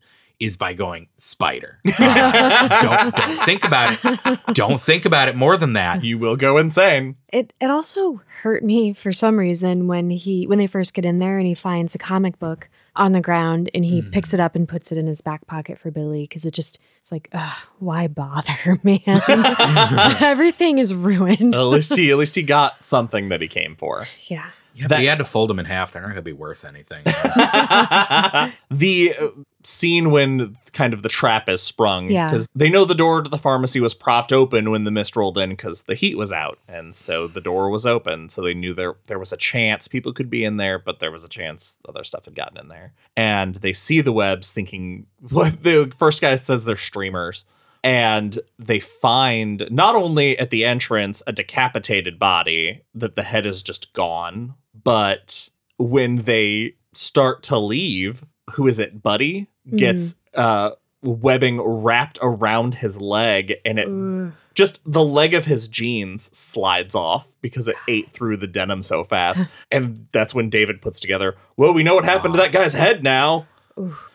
[0.45, 1.79] is by going spider.
[1.99, 4.41] Uh, don't, don't think about it.
[4.55, 6.03] Don't think about it more than that.
[6.05, 7.17] You will go insane.
[7.33, 11.19] It it also hurt me for some reason when he when they first get in
[11.19, 14.13] there and he finds a comic book on the ground and he Mhm.
[14.13, 16.79] picks it up and puts it in his back pocket for Billy because it just
[17.01, 19.01] it's like ugh, why bother man
[20.21, 24.07] everything is ruined at least he at least he got something that he came for.
[24.25, 25.93] yeah Yeah, That- but you had to fold them in half.
[25.93, 27.05] They're not going to be worth anything.
[28.71, 29.29] the uh,
[29.65, 32.31] scene when kind of the trap is sprung Yeah.
[32.31, 35.39] because they know the door to the pharmacy was propped open when the mist rolled
[35.39, 38.73] in because the heat was out and so the door was open so they knew
[38.75, 41.79] there there was a chance people could be in there but there was a chance
[41.89, 46.21] other stuff had gotten in there and they see the webs thinking what the first
[46.21, 47.45] guy says they're streamers
[47.85, 53.63] and they find not only at the entrance a decapitated body that the head is
[53.63, 54.55] just gone
[54.85, 55.49] but
[55.79, 60.71] when they start to leave who is it buddy gets uh
[61.03, 64.33] webbing wrapped around his leg and it Ugh.
[64.55, 69.03] just the leg of his jeans slides off because it ate through the denim so
[69.05, 72.73] fast and that's when david puts together well we know what happened to that guy's
[72.75, 73.47] head now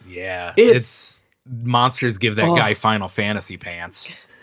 [0.08, 0.53] yeah.
[0.55, 1.26] It's- It's,
[1.64, 2.55] monsters give that Oh.
[2.55, 4.14] guy Final Fantasy pants.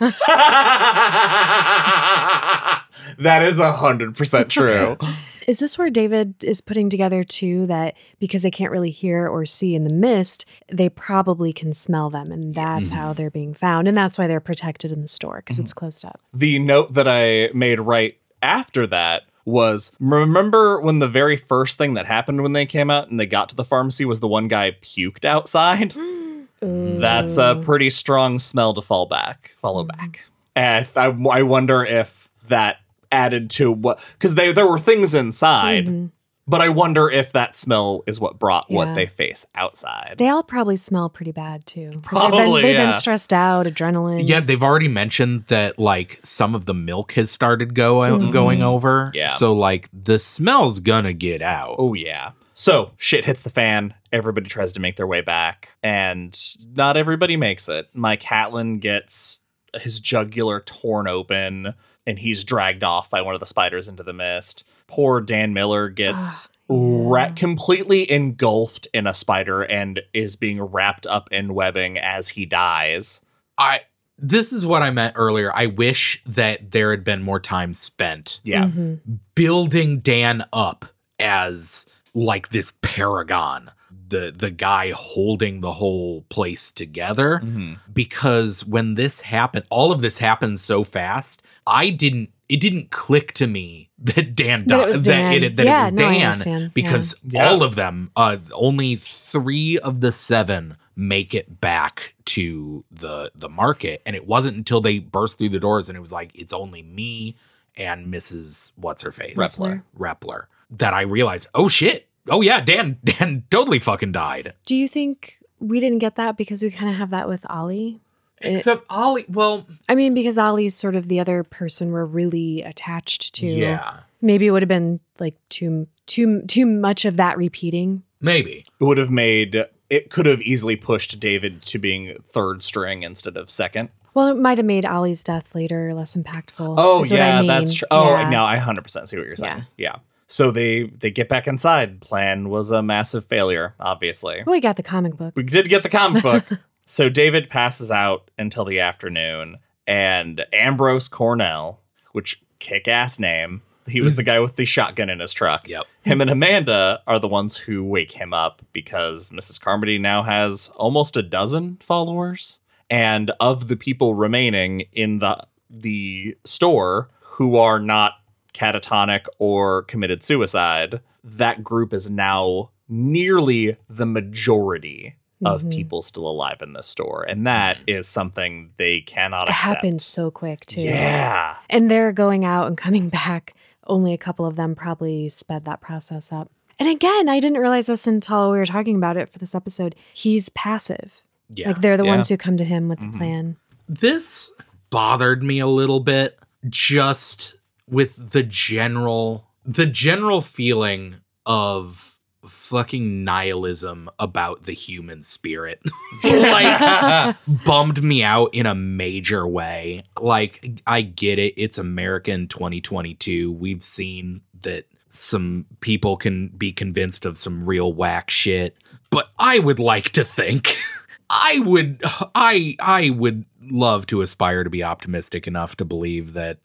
[3.18, 4.96] that is a hundred percent true
[5.46, 9.44] is this where David is putting together too that because they can't really hear or
[9.44, 13.88] see in the mist they probably can smell them and that's how they're being found
[13.88, 15.78] and that's why they're protected in the store because it's mm-hmm.
[15.78, 16.20] closed up?
[16.32, 21.94] The note that I made right after that was remember when the very first thing
[21.94, 24.48] that happened when they came out and they got to the pharmacy was the one
[24.48, 25.94] guy puked outside?
[26.60, 29.98] That's a pretty strong smell to fall back, follow mm-hmm.
[30.00, 30.20] back.
[30.56, 32.78] And I, I wonder if that
[33.14, 36.10] added to what because they there were things inside, Mhm.
[36.46, 38.76] but I wonder if that smell is what brought Yeah.
[38.76, 40.16] what they face outside.
[40.18, 42.02] They all probably smell pretty bad too.
[42.04, 42.84] 'Cause they've been, Probably, they've yeah.
[42.90, 44.26] been stressed out, adrenaline.
[44.28, 48.32] Yeah, they've already mentioned that like some of the milk has started go Mhm.
[48.32, 49.10] going over.
[49.14, 49.28] Yeah.
[49.28, 51.76] So like the smell's gonna get out.
[51.78, 52.30] Oh yeah.
[52.56, 53.94] So shit hits the fan.
[54.12, 56.38] Everybody tries to make their way back, and
[56.76, 57.88] not everybody makes it.
[57.94, 59.40] Mike Hatlen gets
[59.80, 61.74] his jugular torn open,
[62.06, 64.64] and he's dragged off by one of the spiders into the mist.
[64.86, 71.06] Poor Dan Miller gets Ah, ra- completely engulfed in a spider and is being wrapped
[71.06, 73.20] up in webbing as he dies.
[73.58, 73.80] I
[74.16, 75.50] this is what I meant earlier.
[75.54, 78.66] I wish that there had been more time spent Yeah.
[78.66, 79.00] Mhm.
[79.34, 80.84] building Dan up
[81.18, 83.72] as like this paragon,
[84.14, 87.40] the the guy holding the whole place together.
[87.44, 87.78] Mhm.
[87.92, 91.42] Because when this happened, all of this happened so fast.
[91.66, 92.30] I didn't.
[92.48, 94.86] It didn't click to me that Dan That it died.
[94.88, 95.42] was That Dan.
[95.44, 96.74] it, that Yeah, it was no, I Dan understand.
[96.74, 97.48] because Yeah.
[97.48, 103.48] all of them, uh, only three of the seven make it back to the the
[103.48, 106.52] market, and it wasn't until they burst through the doors and it was like it's
[106.52, 107.34] only me
[107.76, 108.72] and Mrs.
[108.76, 109.82] What's her face Reppler.
[109.98, 111.48] Reppler that I realized.
[111.54, 112.08] Oh shit!
[112.28, 114.54] Oh yeah, Dan Dan totally fucking died.
[114.66, 118.00] Do you think we didn't get that because we kind of have that with Ollie?
[118.40, 119.24] It- Except Ollie.
[119.28, 123.46] Well, I mean, because Ollie's sort of the other person we're really attached to.
[123.46, 128.02] yeah, Maybe it would have been like too too too much of that repeating.
[128.20, 128.64] maybe.
[128.80, 133.36] It would have made it could have easily pushed David to being third string instead
[133.36, 133.90] of second.
[134.14, 136.74] Well, it might have made Ollie's death later less impactful.
[136.78, 137.46] Oh is what I yeah, mean.
[137.48, 137.88] that's true.
[137.90, 138.30] Oh Yeah.
[138.30, 139.66] no, I hundred percent see what you're saying.
[139.76, 139.96] Yeah.
[140.26, 142.00] So they they get back inside.
[142.00, 143.74] Plan was a massive failure.
[143.78, 145.34] Obviously, we got the comic book.
[145.36, 146.44] we did get the comic book.
[146.86, 151.80] So David passes out until the afternoon, and Ambrose Cornell,
[152.12, 155.68] which kick ass name, he was the guy with the shotgun in his truck.
[155.68, 155.84] Yep.
[156.02, 159.60] Him and Amanda are the ones who wake him up because Mrs.
[159.60, 162.60] Carmody now has almost a dozen followers.
[162.90, 168.12] And of the people remaining in the the store who are not
[168.54, 175.70] catatonic or committed suicide, that group is now nearly the majority of Mhm.
[175.72, 177.24] people still alive in this store.
[177.28, 179.64] And that is something they cannot It accept.
[179.76, 180.80] happened so quick too.
[180.82, 181.56] Yeah.
[181.68, 183.54] And they're going out and coming back.
[183.86, 186.50] Only a couple of them probably sped that process up.
[186.78, 189.94] And again, I didn't realize this until we were talking about it for this episode.
[190.14, 191.22] He's passive.
[191.54, 191.68] Yeah.
[191.68, 192.10] Like they're the Yeah.
[192.12, 193.12] ones who come to him with Mhm.
[193.12, 193.56] the plan.
[193.86, 194.50] this
[194.88, 196.38] bothered me a little bit
[196.70, 197.56] just
[197.88, 201.16] with the general the general feeling
[201.46, 205.80] of fucking nihilism about the human spirit.
[206.22, 210.04] Like bummed me out in a major way.
[210.20, 211.54] Like i get it.
[211.56, 218.30] It's american 2022 we've seen that some people can be convinced of some real whack
[218.30, 218.76] shit
[219.10, 220.76] but i would like to think
[221.30, 222.00] i would
[222.34, 226.58] i i would love to aspire to be optimistic enough to believe that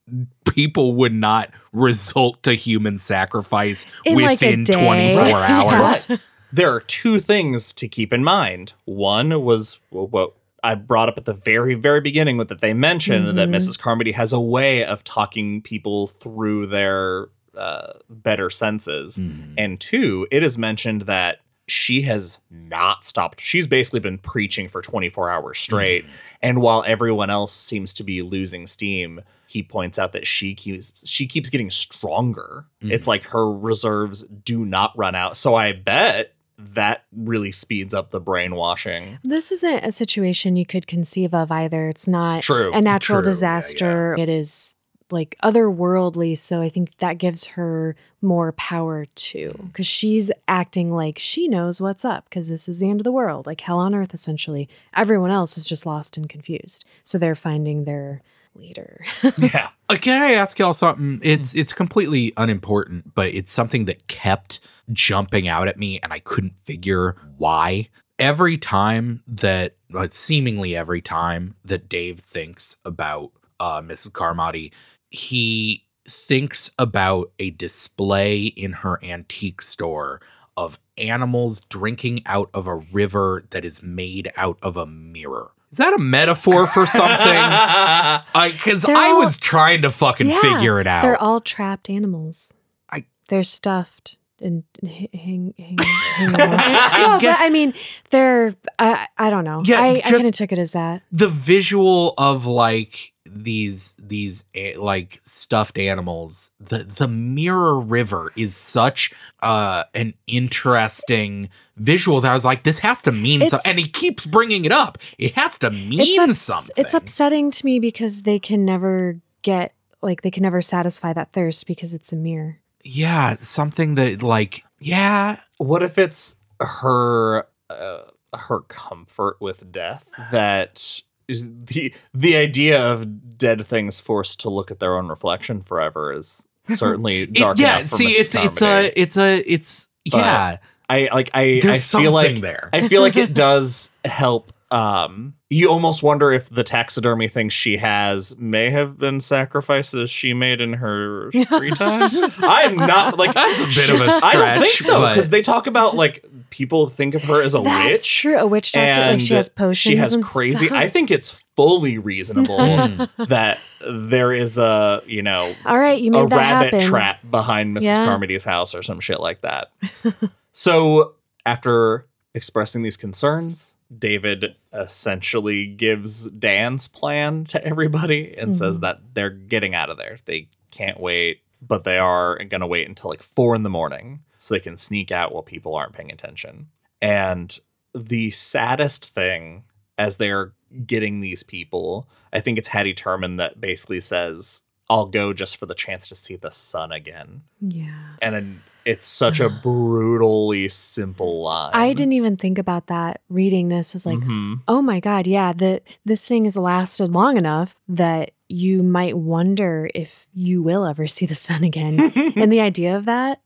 [0.45, 5.13] people would not result to human sacrifice In, within day.
[5.15, 6.17] 24 hours Yeah.
[6.51, 8.73] there are two things to keep in mind.
[8.85, 13.37] One was what I brought up at the very, very beginning with that they mentioned
[13.37, 13.55] that Mhm.
[13.55, 13.79] Mrs.
[13.79, 19.17] Carmody has a way of talking people through their uh, better senses.
[19.17, 19.53] Mhm.
[19.57, 21.39] And two, it is mentioned that
[21.69, 23.41] she has not stopped.
[23.41, 26.05] She's basically been preaching for 24 hours straight.
[26.41, 31.07] And while everyone else seems to be losing steam, he points out that she keeps
[31.09, 32.65] she keeps getting stronger.
[32.83, 32.91] Mhm.
[32.91, 35.37] It's like her reserves do not run out.
[35.37, 39.17] So I bet that really speeds up the brainwashing.
[39.23, 41.87] This isn't a situation you could conceive of either.
[41.87, 42.73] It's not True.
[42.73, 44.15] a natural True, yeah, disaster.
[44.19, 44.75] It is
[45.11, 46.37] like otherworldly.
[46.37, 51.81] So I think that gives her more power too, because she's acting like she knows
[51.81, 54.67] what's up, because this is the end of the world, like hell on earth, essentially.
[54.95, 56.85] Everyone else is just lost and confused.
[57.03, 58.21] So they're finding their
[58.55, 59.03] leader.
[59.39, 59.69] yeah.
[59.87, 61.19] Uh, can I ask y'all something?
[61.23, 64.59] It's it's completely unimportant, but it's something that kept
[64.91, 67.89] jumping out at me, and I couldn't figure why.
[68.17, 74.11] Every time that, uh, seemingly every time that Dave thinks about uh, Mrs.
[74.11, 74.73] Carmody,
[75.09, 80.19] he thinks about a display in her antique store
[80.57, 85.51] of animals drinking out of a river that is made out of a mirror.
[85.71, 87.07] Is that a metaphor for something?
[87.17, 91.03] I because They're I all- was trying to fucking Yeah, figure it out.
[91.03, 92.53] They're all trapped animals.
[92.91, 95.77] I- they're stuffed and h- hang, hang,
[96.15, 97.73] hang I no, get- but I mean,
[98.09, 98.55] they're.
[98.79, 99.61] I I don't know.
[99.63, 101.03] Yeah, I, I just- kind of took it as that.
[101.11, 104.45] the visual of like these these
[104.77, 109.11] like stuffed animals the the mirror river is such
[109.43, 113.85] uh an interesting visual that i was like this has to mean something and he
[113.85, 114.97] keeps bringing it up.
[115.17, 116.73] It has to mean It's ups- something.
[116.77, 121.31] It's upsetting to me because they can never get like they can never satisfy that
[121.31, 122.59] thirst because it's a mirror.
[122.83, 125.39] yeah something that like yeah.
[125.57, 128.03] What if it's her uh,
[128.33, 134.71] her comfort with death that is the the idea of dead things forced to look
[134.71, 138.61] at their own reflection forever is certainly It- dark yeah enough for see it's it's
[138.61, 140.57] a it's a it's But yeah
[140.89, 144.51] I like I there's I feel like there I feel like it does help.
[144.71, 150.33] Um, you almost wonder if the taxidermy things she has may have been sacrifices she
[150.35, 152.31] made in her free time.
[152.43, 155.31] I'm not like That's a bit of a I don't think stretch, so but- because
[155.31, 158.17] they talk about like people think of her as a That's witch.
[158.19, 158.37] true.
[158.37, 159.77] A witch doctor, like she has potions.
[159.79, 160.67] She has and crazy.
[160.67, 160.77] stuff.
[160.77, 163.27] I think it's fully reasonable Mm.
[163.27, 163.59] that
[163.89, 166.87] there is a you know All right, you a made that rabbit happen.
[166.87, 167.83] trap behind Mrs.
[167.83, 168.05] Yeah.
[168.05, 169.71] Carmody's house or some shit like that.
[170.51, 171.13] so
[171.45, 178.81] after expressing these concerns, David essentially gives Dan's plan to everybody and says Mhm.
[178.81, 180.17] that they're getting out of there.
[180.25, 184.19] They can't wait, but they are going to wait until like four in the morning
[184.37, 186.67] so they can sneak out while people aren't paying attention.
[187.01, 187.57] And
[187.93, 189.63] the saddest thing
[189.97, 190.53] as they're
[190.85, 195.65] getting these people, I think it's Hattie Turman that basically says, I'll go just for
[195.65, 197.41] the chance to see the sun again.
[197.59, 198.15] Yeah.
[198.21, 201.71] And then it's such a brutally simple line.
[201.73, 204.61] I didn't even think about that reading this as like, Mhm.
[204.67, 209.89] oh my God, yeah, the this thing has lasted long enough that you might wonder
[209.93, 211.99] if you will ever see the sun again.
[212.35, 213.41] and the idea of that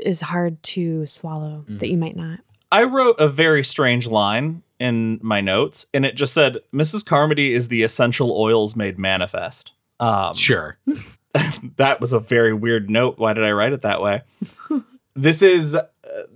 [0.00, 2.40] is hard to swallow that you might not.
[2.72, 7.04] I wrote a very strange line in my notes, and it just said Mrs.
[7.04, 9.72] Carmody is the essential oils made manifest.
[9.98, 10.78] Um, Sure.
[11.76, 13.18] that was a very weird note.
[13.18, 14.22] Why did I write it that way?
[15.14, 15.86] this is uh,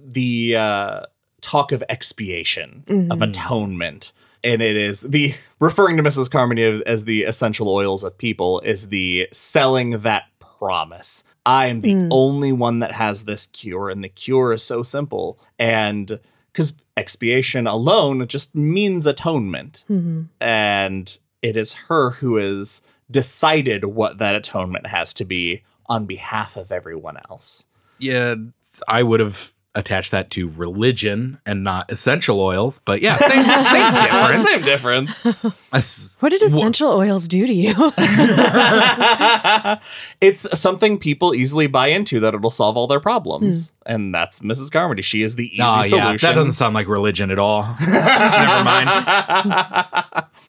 [0.05, 1.01] the uh,
[1.41, 3.29] talk of expiation, of Mhm.
[3.31, 4.13] atonement.
[4.43, 6.31] And it is the referring to Mrs.
[6.31, 11.25] Carmody as the essential oils of people is the selling that promise.
[11.47, 12.09] I am the Mm.
[12.11, 15.39] only one that has this cure, and the cure is so simple.
[15.59, 16.21] And
[16.53, 20.29] because expiation alone just means atonement Mhm.
[20.41, 22.83] and it is her who has
[23.15, 27.67] decided what that atonement has to be on behalf of everyone else.
[28.01, 28.35] Yeah,
[28.89, 33.95] I would have attached that to religion and not essential oils, but yeah, same, same
[34.65, 35.17] difference.
[35.23, 36.17] Same difference.
[36.21, 37.75] What did wha- essential oils do to you?
[40.21, 43.71] it's something people easily buy into that it'll solve all their problems.
[43.87, 43.93] Hmm.
[43.93, 44.73] And that's Mrs.
[44.73, 45.03] Carmody.
[45.03, 45.99] She is the easy Oh, solution.
[45.99, 47.77] yeah, that doesn't sound like religion at all.
[47.81, 48.91] Never mind.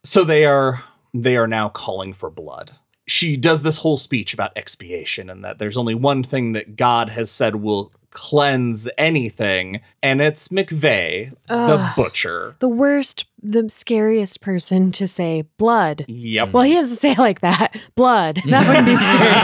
[0.04, 0.84] so they are
[1.22, 2.72] they are now calling for blood.
[3.08, 7.10] She does this whole speech about expiation and that there's only one thing that God
[7.10, 12.56] has said will cleanse anything, and it's McVey, the butcher.
[12.60, 16.06] the worst, the scariest person to say blood.
[16.08, 16.54] Yep.
[16.54, 17.76] Well, he doesn't say it like that.
[17.96, 18.38] Blood.
[18.50, 19.36] That would be scary.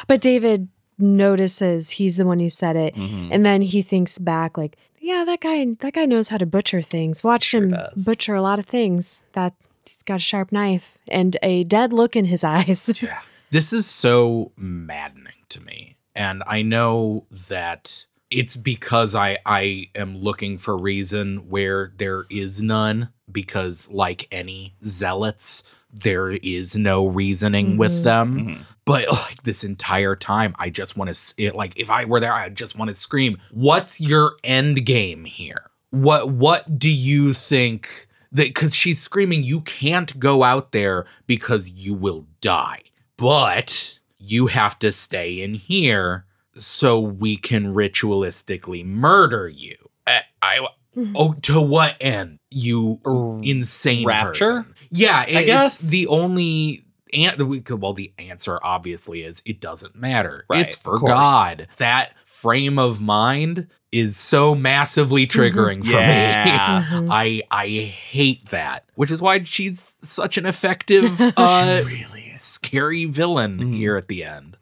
[0.06, 3.30] but David notices he's the one who said it, Mhm.
[3.32, 6.82] and then he thinks back, like, yeah, that guy, that guy knows how to butcher
[6.82, 7.24] things.
[7.24, 8.04] Watched Sure him does.
[8.04, 9.24] butcher a lot of things.
[9.32, 9.54] That
[9.86, 13.02] he's got a sharp knife and a dead look in his eyes.
[13.02, 13.20] Yeah.
[13.50, 15.96] This is so maddening to me.
[16.14, 22.62] And I know that it's because I I am looking for reason where there is
[22.62, 28.02] none because like any zealots there is no reasoning with Mhm.
[28.04, 28.38] them.
[28.38, 28.58] Mhm.
[28.84, 32.48] But like this entire time I just want to like if I were there I
[32.48, 35.70] just want to scream, "What's your end game here?
[35.90, 41.70] What what do you think that cuz she's screaming you can't go out there because
[41.70, 42.82] you will die."
[43.16, 46.24] but you have to stay in here
[46.56, 49.76] so we can ritualistically murder you.
[50.06, 50.66] I, I
[51.14, 52.38] oh, to what end?
[52.50, 52.98] You
[53.44, 54.62] insane Rapture?
[54.62, 54.74] person.
[54.90, 55.80] Yeah, it- guess.
[55.80, 56.84] it's the only.
[57.12, 60.44] An- we could- well, the answer obviously is it doesn't matter.
[60.48, 60.98] Right, it's for.
[61.00, 61.66] God.
[61.78, 66.84] That frame of mind is so massively triggering for Yeah.
[66.90, 66.96] me.
[67.08, 67.08] Mhm.
[67.10, 73.58] I I hate that, which is why she's such an effective, uh, really scary villain
[73.58, 73.76] Mhm.
[73.76, 74.56] here at the end.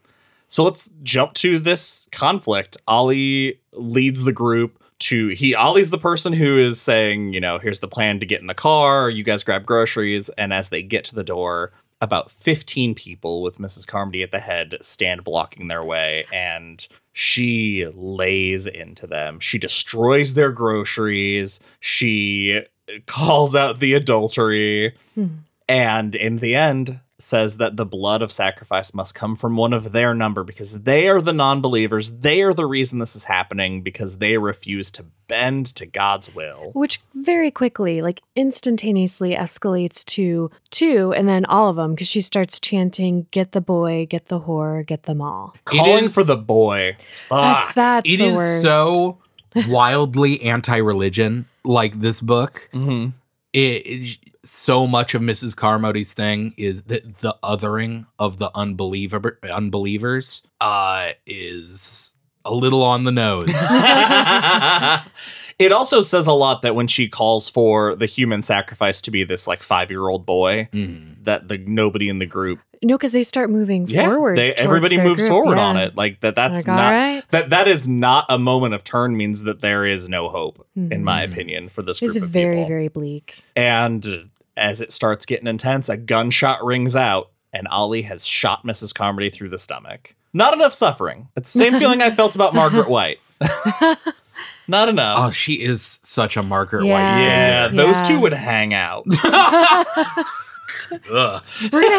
[0.49, 2.79] So let's jump to this conflict.
[2.89, 7.81] Ollie leads the group to he Ollie's the person who is saying, you know, here's
[7.81, 11.05] the plan to get in the car, you guys grab groceries, and as they get
[11.05, 13.87] to the door, about 15 people with Mrs.
[13.87, 19.41] Carmody at the head stand blocking their way and she lays into them.
[19.41, 21.59] She destroys their groceries.
[21.81, 22.63] She
[23.07, 25.27] calls out the adultery Hmm.
[25.69, 29.91] and in the end says that the blood of sacrifice must come from one of
[29.93, 34.19] their number because they are the non-believers they are the reason this is happening because
[34.19, 41.12] they refuse to bend to god's will Which very quickly, like instantaneously escalates to two
[41.12, 44.87] and then all of them because she starts chanting, Get the boy, get the whore,
[44.87, 45.55] get them all.
[45.64, 46.97] calling is- for the boy
[47.31, 47.75] That's, Fuck.
[47.75, 48.62] that's It the is worst.
[48.62, 49.19] so
[49.69, 52.69] wildly anti-religion, like this book.
[52.73, 53.12] Mhm.
[53.53, 55.57] It is so much of Mrs.
[55.57, 63.05] Carmody's thing is that the othering of the unbeliever unbelievers uh is a little on
[63.05, 63.45] the nose.
[65.59, 69.25] it also says a lot that when she calls for the human sacrifice to be
[69.25, 71.25] this like five-year-old boy Mhm.
[71.25, 74.39] that the nobody in the group No, because they start moving forward.
[74.39, 77.23] they everybody their moves group, forward on it like that that's Like, not right.
[77.33, 81.03] that that is not a moment of turn means that there is no hope in
[81.05, 81.33] my Mhm.
[81.33, 82.33] opinion for this group It's of Mm-hmm.
[82.33, 83.43] very, people very bleak.
[83.57, 88.95] and as it starts getting intense a gunshot rings out and ollie has shot mrs
[88.95, 92.89] carmody through the stomach not enough suffering it's the same feeling i felt about margaret
[92.91, 93.19] white
[94.69, 96.93] not enough Oh, she is such a Margaret Yeah.
[96.93, 97.21] White.
[97.23, 97.69] yeah, Yeah.
[97.69, 99.05] those two would hang out
[100.91, 101.43] We're gonna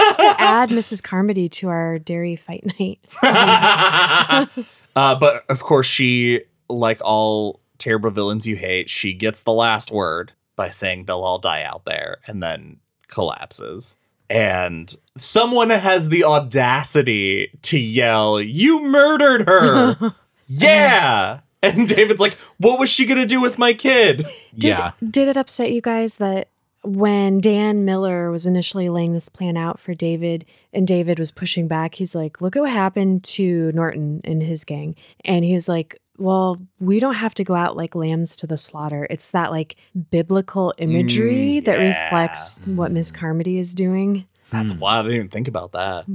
[0.05, 1.03] have to add Mrs.
[1.03, 2.99] Carmody to our Derry fight night.
[4.95, 9.91] uh, but of course, she, like all terrible villains you hate, she gets the last
[9.91, 13.97] word by saying they'll all die out there and then collapses.
[14.29, 20.13] And someone has the audacity to yell, You murdered her!
[20.47, 21.39] yeah!
[21.61, 24.23] And David's like, What was she gonna do with my kid?
[24.57, 24.91] Did, yeah.
[25.07, 26.47] Did it upset you guys that
[26.83, 31.67] when Dan Miller was initially laying this plan out for David and David was pushing
[31.67, 34.95] back, he's like, look at what happened to Norton and his gang.
[35.25, 38.57] And he was like, well, we don't have to go out like lambs to the
[38.57, 39.05] slaughter.
[39.09, 39.75] It's that like
[40.09, 42.03] biblical imagery Mm, that yeah.
[42.05, 44.25] reflects what Miss Carmody is doing.
[44.49, 44.79] That's Hmm.
[44.79, 46.05] why I didn't even think about that.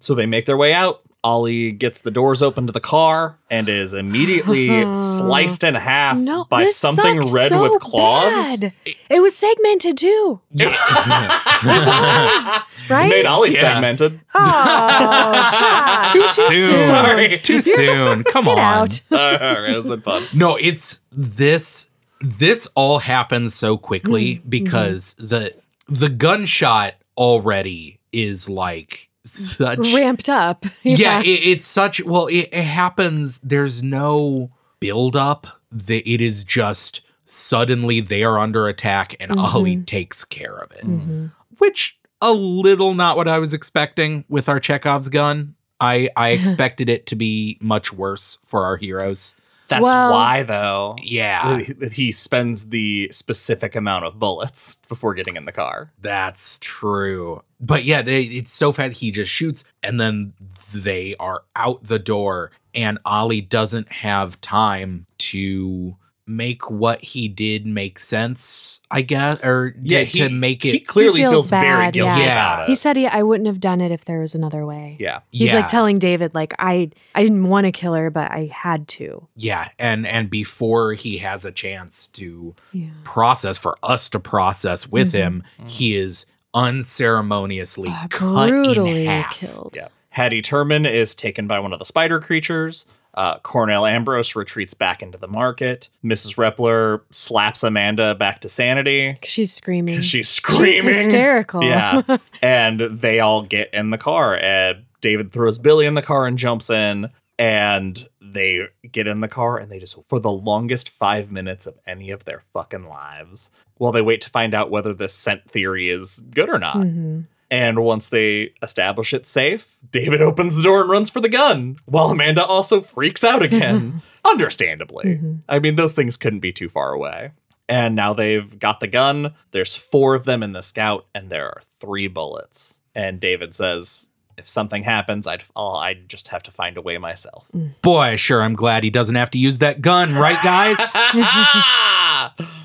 [0.00, 1.02] So they make their way out.
[1.24, 6.44] Ollie gets the doors open to the car and is immediately sliced in half No,
[6.44, 8.58] by this something sucked red so with claws.
[8.58, 8.72] bad.
[9.10, 10.66] It was segmented too, it
[11.64, 13.08] was right?
[13.10, 13.60] made Ollie Yeah.
[13.74, 14.20] segmented.
[14.34, 16.82] Oh, Josh, Too soon.
[16.82, 17.38] Sorry.
[17.38, 18.24] Too soon.
[18.24, 18.58] Come Get on.
[18.58, 19.00] out.
[19.10, 20.22] All right, it's been fun.
[20.32, 21.90] No, it's this
[22.20, 24.48] this all happens so quickly mm-hmm.
[24.48, 25.54] because the
[25.88, 30.64] the gunshot already is like such Ramped up.
[30.82, 34.50] yeah, it, it's such well it, it happens there's no
[34.80, 39.54] build up the, it is just suddenly they are under attack and Mhm.
[39.54, 41.30] ollie takes care of it Mhm.
[41.58, 46.88] which a little not what i was expecting with our chekhov's gun i i expected
[46.88, 49.34] it to be much worse for our heroes
[49.68, 51.58] That's Well- why, though, yeah
[51.92, 55.92] he spends the specific amount of bullets before getting in the car.
[56.00, 57.42] That's true.
[57.60, 59.00] But yeah, they, it's so fast.
[59.00, 60.32] He just shoots, and then
[60.72, 65.96] they are out the door, and Ollie doesn't have time to
[66.28, 68.80] make what he did make sense.
[68.90, 70.86] I guess, or Yeah, to, he, to make he it.
[70.86, 72.32] clearly He feels feels, very bad, guilty yeah.
[72.54, 72.68] about it.
[72.68, 74.96] He said he, I wouldn't have done it if there was another way.
[75.00, 75.20] yeah.
[75.30, 78.50] He's yeah, like telling David, like, I I didn't want to kill her, but I
[78.52, 79.26] had to.
[79.36, 82.88] yeah, and and before he has a chance to Yeah.
[83.04, 85.18] process for us to process with Mhm.
[85.18, 89.30] him, he is unceremoniously Uh, cut brutally in half.
[89.32, 89.74] killed.
[89.76, 89.88] Yeah.
[90.10, 92.86] Hattie Turman is taken by one of the spider creatures.
[93.18, 95.88] Uh, Cornell Ambrose retreats back into the market.
[96.04, 96.36] Mrs.
[96.36, 99.18] Reppler slaps Amanda back to sanity.
[99.24, 99.96] She's screaming.
[99.96, 100.94] she's She's screaming.
[100.94, 101.64] hysterical.
[101.64, 102.02] Yeah.
[102.42, 104.36] and they all get in the car.
[104.38, 107.10] And David throws Billy in the car and jumps in.
[107.40, 111.74] And they get in the car and they just, for the longest five minutes of
[111.88, 115.88] any of their fucking lives, while they wait to find out whether this scent theory
[115.88, 116.76] is good or not.
[116.76, 117.26] Mhm.
[117.50, 121.78] And once they establish it safe, David opens the door and runs for the gun,
[121.86, 124.02] while Amanda also freaks out again.
[124.24, 125.04] Understandably.
[125.16, 125.40] Mhm.
[125.48, 127.30] I mean, those things couldn't be too far away.
[127.70, 129.34] And now they've got the gun.
[129.52, 132.80] There's four of them in the scout, and there are three bullets.
[132.94, 136.96] And David says, if something happens, I'd, I'll, I'd just have to find a way
[136.98, 137.48] myself.
[137.82, 140.78] Boy, sure, I'm glad he doesn't have to use that gun, right, guys?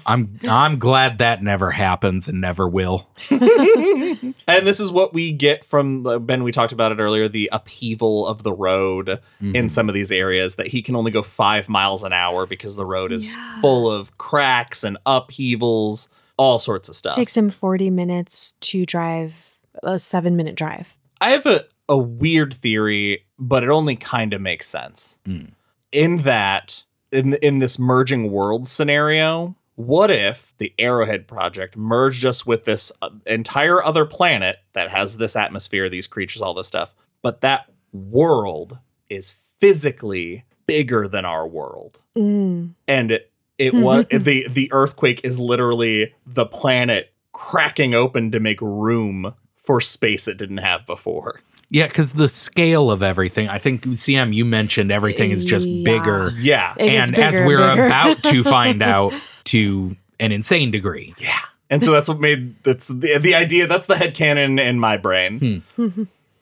[0.05, 3.09] I'm I'm glad that never happens and never will.
[3.31, 4.33] and
[4.67, 6.43] this is what we get from uh, Ben.
[6.43, 9.55] We talked about it earlier the upheaval of the road Mm-hmm.
[9.55, 12.75] in some of these areas that he can only go five miles an hour because
[12.77, 13.61] the road is Yeah.
[13.61, 16.07] full of cracks and upheavals,
[16.37, 17.13] all sorts of stuff.
[17.15, 20.95] Takes him 40 minutes to drive a seven minute drive.
[21.19, 25.19] I have a, a weird theory, but it only kind of makes sense.
[25.27, 25.51] Mm.
[25.91, 32.45] In that, in in this merging world scenario, what if the Arrowhead Project merged us
[32.45, 36.93] with this uh, entire other planet that has this atmosphere, these creatures, all this stuff,
[37.21, 38.77] but that world
[39.09, 42.73] is physically bigger than our world, Mm.
[42.87, 48.61] and it, it was the the earthquake is literally the planet cracking open to make
[48.61, 51.41] room for space it didn't have before.
[51.69, 55.83] Yeah, because the scale of everything, I think CM, you mentioned everything is just Yeah.
[55.83, 56.31] bigger.
[56.37, 56.75] Yeah.
[56.77, 57.85] It and as bigger and we're bigger.
[57.87, 59.13] about to find out
[59.53, 61.13] to an insane degree.
[61.17, 61.39] Yeah.
[61.69, 63.65] And so that's what made that's the, the idea.
[63.67, 65.63] That's the head headcanon in my brain.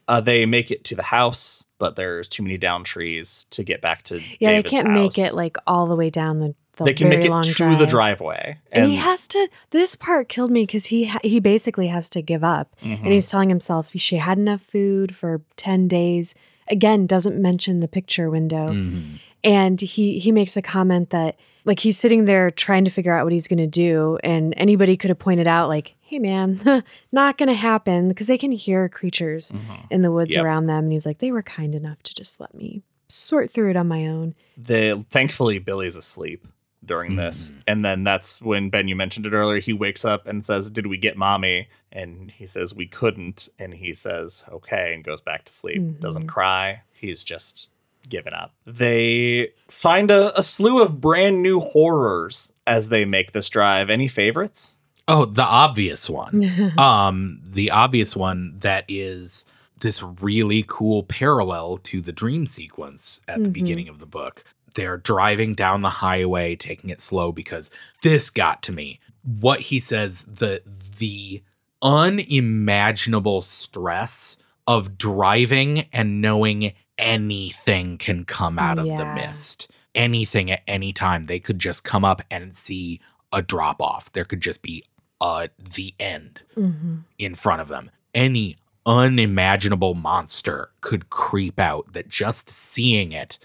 [0.08, 3.80] Uh, they make it to the house, but there's too many down trees to get
[3.82, 4.20] back to.
[4.40, 7.08] Yeah, David's they can't make it like all the way down the, the they can
[7.08, 7.80] make it to drive.
[7.80, 9.48] the driveway, And, he has to.
[9.70, 13.04] This part killed me because he ha- he basically has to give up, Mhm.
[13.04, 16.36] and he's telling himself she had enough food for ten days.
[16.68, 19.20] Again, doesn't mention the picture window, Mhm.
[19.46, 23.24] and he he makes a comment that like he's sitting there trying to figure out
[23.24, 27.38] what he's going to do, and anybody could have pointed out like, "Hey, man, not
[27.38, 29.86] going to happen," because they can hear creatures Mhm.
[29.90, 30.44] in the woods Yep.
[30.44, 33.70] around them, and he's like, "They were kind enough to just let me sort through
[33.72, 36.46] it on my own." the thankfully Billy's asleep
[36.86, 39.60] during this, and then that's when Ben you mentioned it earlier.
[39.60, 43.74] He wakes up and says, "Did we get mommy?" And he says, "We couldn't." And
[43.76, 45.82] he says, "Okay," and goes back to sleep.
[45.82, 46.00] Mhm.
[46.00, 46.84] Doesn't cry.
[46.94, 47.71] He's just
[48.10, 48.54] given up.
[48.66, 53.90] They find a, a slew of brand new horrors as they make this drive.
[53.90, 54.78] Any favorites?
[55.08, 56.74] Oh, the obvious one.
[56.78, 59.46] um, the obvious one that is
[59.80, 63.54] this really cool parallel to the dream sequence at the Mhm.
[63.54, 64.44] beginning of the book.
[64.76, 67.72] They're driving down the highway, taking it slow because
[68.04, 69.00] this got to me.
[69.24, 70.62] What he says, the
[70.98, 71.42] the
[71.82, 74.38] unimaginable stress
[74.68, 79.68] of driving and knowing anything can come out of the mist.
[79.94, 81.24] anything at any time.
[81.24, 83.02] They could just come up and see
[83.34, 84.12] a drop off.
[84.14, 84.84] There could just be
[85.20, 87.92] uh the end hmm in front of them.
[88.14, 93.38] Any unimaginable monster could creep out that just seeing it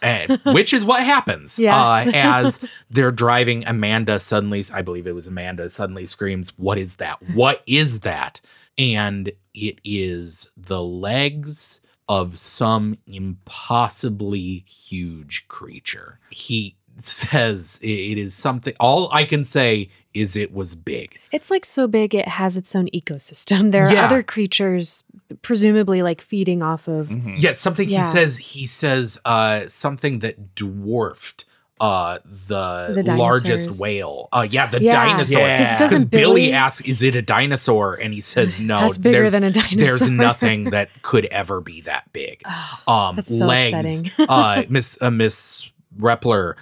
[0.00, 1.76] and which is what happens Yeah.
[1.76, 6.96] uh, as they're driving amanda suddenly i believe it was amanda suddenly screams what is
[6.96, 8.40] that what is that
[8.78, 18.74] and it is the legs of some impossibly huge creature he says it is something
[18.80, 22.74] all i can say is it was big It's like so big it has its
[22.74, 23.70] own ecosystem.
[23.72, 24.06] There are Yeah.
[24.06, 25.04] other creatures
[25.42, 27.38] presumably like feeding off of Mhm.
[27.42, 27.98] Yet something Yeah.
[27.98, 31.44] he says he says uh something that dwarfed
[31.80, 34.28] uh the, The largest whale.
[34.32, 34.92] Uh yeah, the Yeah.
[34.92, 35.30] dinosaurs.
[35.36, 35.56] Yeah.
[35.58, 38.98] 'Cause Because doesn't Billy, Billy- asks, "Is it a dinosaur?" and he says, "No, That's
[38.98, 39.78] bigger there's, than a dinosaur.
[39.78, 42.42] there's nothing that could ever be that big."
[42.88, 44.02] Um so legs.
[44.18, 46.54] uh Miss uh, Miss Reppler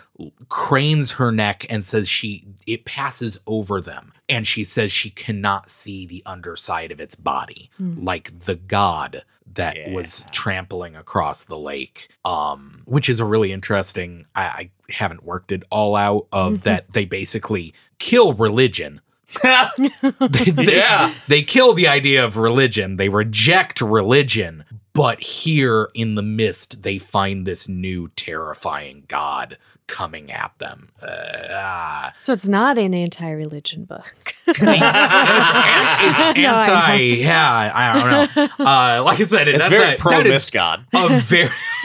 [0.49, 5.69] cranes her neck and says she it passes over them and she says she cannot
[5.71, 8.05] see the underside of its body Hmm.
[8.05, 14.27] like the god that was trampling across the lake um which is a really interesting
[14.35, 19.01] i, I haven't worked it all out of that they basically kill religion.
[19.43, 19.61] They,
[20.51, 21.15] they- Yeah.
[21.29, 22.97] they kill the idea of religion.
[22.97, 24.65] They reject religion.
[24.93, 29.57] But here in the mist they find this new terrifying god
[29.87, 31.07] coming at them uh,
[31.51, 32.15] ah.
[32.19, 34.35] So it's not an anti-religion book.
[34.47, 39.59] it's, an- it's No, I anti yeah i don't know uh like i said It's
[39.59, 40.87] that's very a, pro mist god.
[40.95, 41.49] a very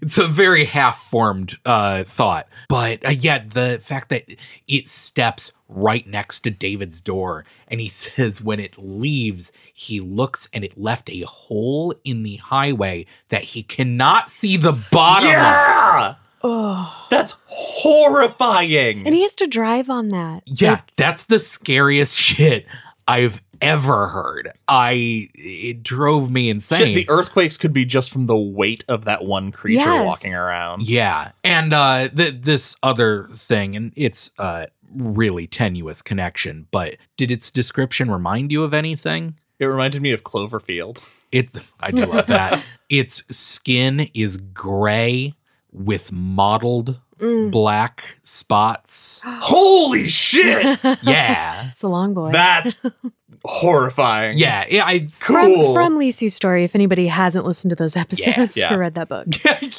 [0.00, 4.24] it's a very half-formed uh thought but uh, yet the fact that
[4.66, 10.48] it steps right next to david's door and he says when it leaves he looks
[10.52, 15.32] and it left a hole in the highway that he cannot see the bottom of
[15.34, 17.06] Yeah, oh.
[17.10, 19.04] that's horrifying.
[19.06, 20.42] And he has to drive on that.
[20.46, 22.66] yeah Like, that's the scariest shit
[23.06, 28.26] i've ever heard i it drove me insane Shit, the earthquakes could be just from
[28.26, 30.06] the weight of that one creature Yes.
[30.06, 30.88] walking around.
[30.88, 37.30] Yeah, and uh, th- this other thing, and it's a really tenuous connection, but did
[37.30, 39.38] its description remind you of anything?
[39.58, 41.02] It reminded me of Cloverfield.
[41.32, 42.62] It's I do love that.
[42.88, 45.34] Its skin is gray
[45.72, 47.50] with mottled mm.
[47.50, 49.22] black spots.
[49.26, 50.78] Holy shit!
[51.02, 52.32] Yeah, It's a long boy.
[52.32, 52.80] That's
[53.44, 54.36] horrifying.
[54.38, 54.84] yeah, yeah.
[54.84, 55.74] I Cool.
[55.74, 58.74] From, from Lacey's story, if anybody hasn't listened to those episodes yeah.
[58.74, 59.26] or read that book.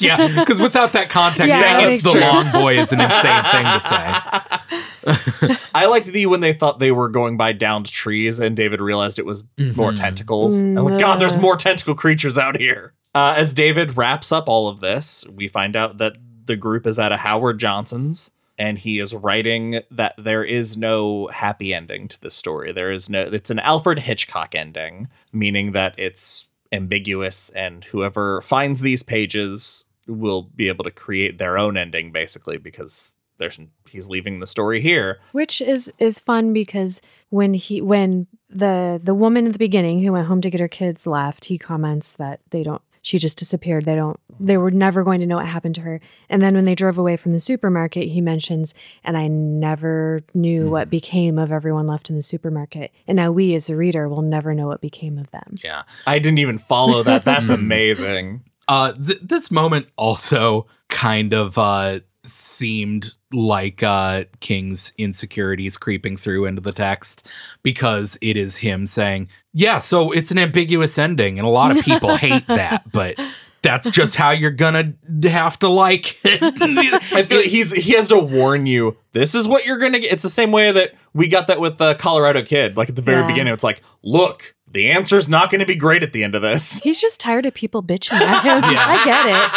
[0.00, 2.22] yeah, because without that context, Yeah, saying that it's the sense.
[2.24, 5.56] long boy is an insane thing to say.
[5.74, 9.18] I liked the when they thought they were going by downed trees and David realized
[9.18, 9.96] it was more Mhm.
[9.96, 10.62] tentacles.
[10.62, 11.40] I'm like, Mm, God, there's uh.
[11.40, 12.94] more tentacle creatures out here.
[13.14, 16.98] Uh, as David wraps up all of this, we find out that the group is
[16.98, 22.20] at a Howard Johnson's and he is writing that there is no happy ending to
[22.20, 22.72] the story.
[22.72, 28.80] There is no, it's an Alfred Hitchcock ending, meaning that it's ambiguous and whoever finds
[28.80, 33.58] these pages will be able to create their own ending basically because there's
[33.88, 35.18] he's leaving the story here.
[35.32, 37.00] Which is is fun because
[37.30, 40.68] when he when the the woman at the beginning who went home to get her
[40.68, 43.84] kids left, he comments that they don't she just disappeared.
[43.84, 46.00] They don't they were never going to know what happened to her.
[46.30, 48.74] And then when they drove away from the supermarket, he mentions,
[49.04, 52.90] and I never knew what became of everyone left in the supermarket.
[53.06, 55.56] And now we as a reader will never know what became of them.
[55.62, 55.82] Yeah.
[56.06, 57.24] I didn't even follow that.
[57.24, 58.44] That's amazing.
[58.66, 66.46] Uh, th- this moment also kind of uh, seemed like uh, King's insecurities creeping through
[66.46, 67.26] into the text
[67.62, 71.84] because it is him saying, Yeah, so it's an ambiguous ending, and a lot of
[71.84, 73.16] people hate that, but
[73.62, 74.94] that's just how you're gonna
[75.24, 76.42] have to like it.
[77.12, 78.96] I feel like he's he has to warn you.
[79.12, 80.12] This is what you're gonna get.
[80.12, 82.76] It's the same way that we got that with the Colorado Kid.
[82.76, 83.26] Like at the very Yeah.
[83.26, 86.42] beginning, it's like, look, the answer's not going to be great at the end of
[86.42, 86.80] this.
[86.80, 88.72] He's just tired of people bitching at him.
[88.72, 88.84] Yeah.
[88.86, 89.50] I get it.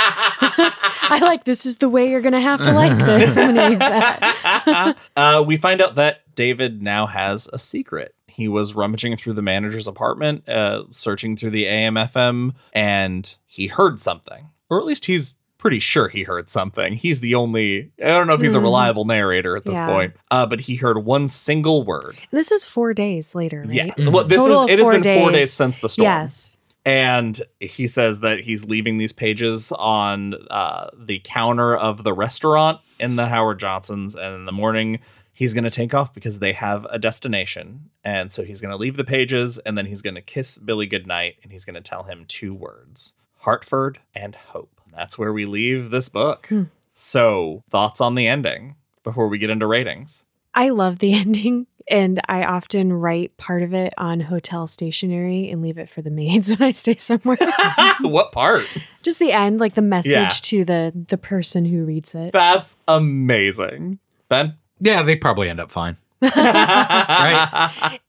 [1.06, 3.38] I like this is the way you're gonna have to like this.
[3.38, 4.98] I'm gonna use that.
[5.16, 8.16] uh, we find out that David now has a secret.
[8.28, 14.00] He was rummaging through the manager's apartment, uh, searching through the AM/FM, and he heard
[14.00, 16.96] something, or at least he's pretty sure he heard something.
[16.96, 17.92] He's the only.
[18.04, 18.64] I don't know if he's a Mhm.
[18.64, 19.86] reliable narrator at this Yeah.
[19.88, 22.18] point, uh, but he heard one single word.
[22.32, 23.74] This is four days later, right?
[23.74, 23.86] Yeah.
[23.94, 24.12] Mhm.
[24.12, 25.40] Well, this Total is, it has four been four days.
[25.42, 26.04] days since the storm.
[26.06, 26.58] Yes.
[26.86, 32.82] And he says that he's leaving these pages on uh, the counter of the restaurant
[33.00, 34.16] in the Howard Johnsons.
[34.16, 35.00] And in the morning,
[35.32, 37.90] he's going to take off because they have a destination.
[38.04, 40.86] And so he's going to leave the pages and then he's going to kiss Billy
[40.86, 44.82] goodnight and he's going to tell him two words Hartford and hope.
[44.94, 46.48] That's where we leave this book.
[46.48, 46.64] Hmm.
[46.94, 50.26] So, thoughts on the ending before we get into ratings?
[50.54, 55.62] I love the ending, and I often write part of it on hotel stationery and
[55.62, 57.38] leave it for the maids when I stay somewhere.
[58.02, 58.66] what part?
[59.02, 60.30] Just the end, like the message Yeah.
[60.30, 62.32] to the the person who reads it.
[62.34, 64.00] That's amazing.
[64.30, 64.56] Ben?
[64.80, 65.98] Yeah, they probably end up fine.
[66.22, 68.00] right.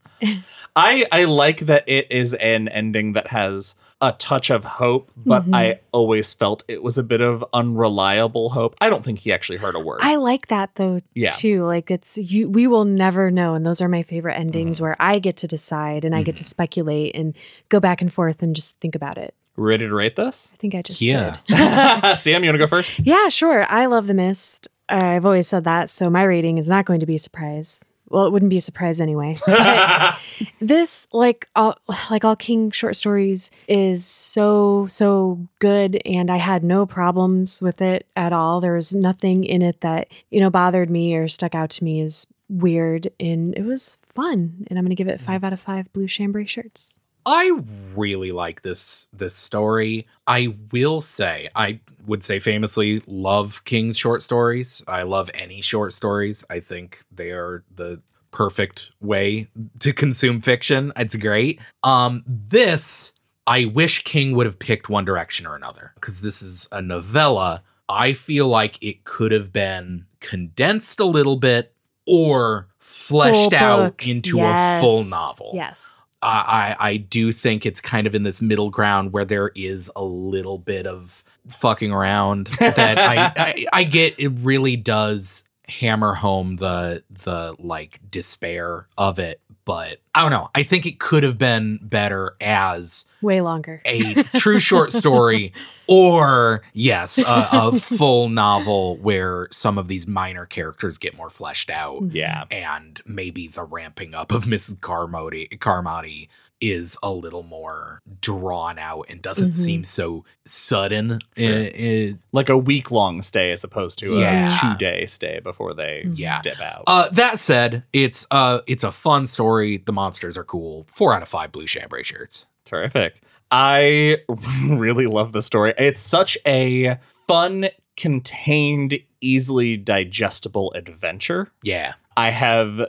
[0.77, 5.47] I I like that it is an ending that has a touch of hope, but
[5.49, 5.55] Mhm.
[5.55, 8.75] I always felt it was a bit of unreliable hope.
[8.81, 10.01] I don't think he actually heard a word.
[10.03, 11.31] I like that though Yeah.
[11.31, 11.65] too.
[11.65, 14.85] Like it's you we will never know and those are my favorite endings Mm-hmm.
[14.85, 17.35] where I get to decide and I get to speculate and
[17.69, 19.35] go back and forth and just think about it.
[19.57, 20.51] Ready to rate this?
[20.55, 21.33] I think I just Yeah.
[21.47, 22.19] did.
[22.19, 22.99] Sam, you want to go first?
[22.99, 23.65] yeah, sure.
[23.71, 24.69] I love The Mist.
[24.89, 27.87] I've always said that, so my rating is not going to be a surprise.
[28.09, 29.37] Well, it wouldn't be a surprise anyway.
[30.61, 31.77] This, like all
[32.11, 37.83] like all King short stories, is so so good, and I had no problems with
[37.83, 38.61] it at all.
[38.61, 42.01] There was nothing in it that you know bothered me or stuck out to me
[42.01, 44.67] as weird, and it was fun.
[44.69, 46.99] And I'm gonna give it five out of five blue chambray shirts.
[47.27, 47.59] I
[47.95, 50.07] really like this this story.
[50.27, 54.83] I will say, I would say famously love King's short stories.
[54.87, 56.45] I love any short stories.
[56.51, 59.49] I think they are the perfect way
[59.79, 60.93] to consume fiction.
[60.97, 61.61] It's great.
[61.83, 63.13] Um this
[63.47, 67.63] I wish King would have picked one direction or another because this is a novella.
[67.89, 71.75] I feel like it could have been condensed a little bit
[72.07, 74.79] or fleshed out into Yes.
[74.83, 75.53] a full novel.
[75.55, 76.01] Yes.
[76.29, 80.05] I, I do think it's kind of in this middle ground where there is a
[80.05, 84.19] little bit of fucking around that I, I I get.
[84.19, 90.51] It really does hammer home the the like despair of it, but I don't know.
[90.55, 93.81] I think it could have been better as Way longer.
[93.85, 95.53] a true short story
[95.87, 101.71] or yes a, a full novel where some of these minor characters get more fleshed
[101.71, 102.45] out yeah.
[102.51, 104.81] and maybe the ramping up of Mrs.
[104.81, 106.29] Carmody Carmody
[106.61, 109.57] is a little more drawn out and doesn't Mhm.
[109.57, 111.19] seem so sudden.
[111.37, 111.53] Sure.
[111.55, 114.47] Eh, eh, Like a week long stay as opposed to Yeah.
[114.47, 116.41] a two day stay before they Yeah.
[116.43, 116.85] dip out.
[116.87, 119.79] uh, that said, it's uh it's a fun story.
[119.85, 120.87] The monsters are cool.
[120.89, 122.47] Four out of five blue chambray shirts.
[122.65, 123.21] Terrific.
[123.51, 124.19] I
[124.69, 125.75] really love the story.
[125.77, 126.97] It's such a
[127.29, 131.51] fun, contained, easily digestible adventure.
[131.63, 131.95] Yeah.
[132.17, 132.87] I have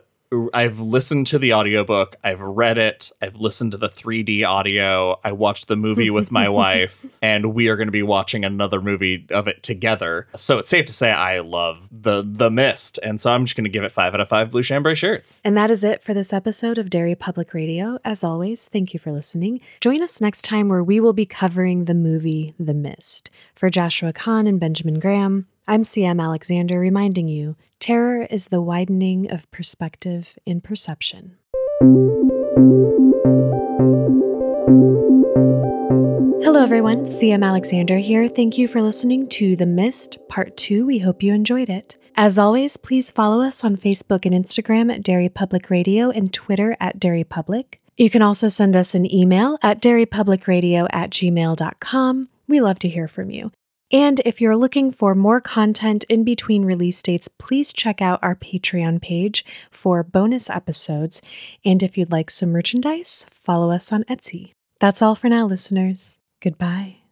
[0.53, 5.31] I've listened to the audiobook, I've read it, I've listened to the 3D audio, I
[5.31, 9.27] watched the movie with my wife, and we are going to be watching another movie
[9.29, 10.27] of it together.
[10.35, 13.65] So it's safe to say I love the the mist, and so I'm just going
[13.65, 15.41] to give it 5 out of 5 blue chambray shirts.
[15.43, 17.99] And that is it for this episode of Derry Public Radio.
[18.03, 19.61] As always, thank you for listening.
[19.79, 23.29] Join us next time where we will be covering the movie The Mist.
[23.55, 29.31] For Joshua Kahn and Benjamin Graham, I'm CM Alexander reminding you terror is the widening
[29.31, 31.37] of perspective in perception.
[36.43, 37.05] Hello, everyone.
[37.05, 38.27] CM Alexander here.
[38.27, 40.85] Thank you for listening to The Mist Part 2.
[40.85, 41.97] We hope you enjoyed it.
[42.15, 46.77] As always, please follow us on Facebook and Instagram at Derry Public Radio and Twitter
[46.79, 47.79] at Derry Public.
[47.97, 52.29] You can also send us an email at derrypublicradio at gmail.com.
[52.47, 53.51] We love to hear from you.
[53.91, 58.35] And if you're looking for more content in between release dates, please check out our
[58.35, 61.21] Patreon page for bonus episodes.
[61.63, 64.51] And if you'd like some merchandise, follow us on Etsy.
[64.79, 66.19] That's all for now, listeners.
[66.41, 67.04] Goodbye.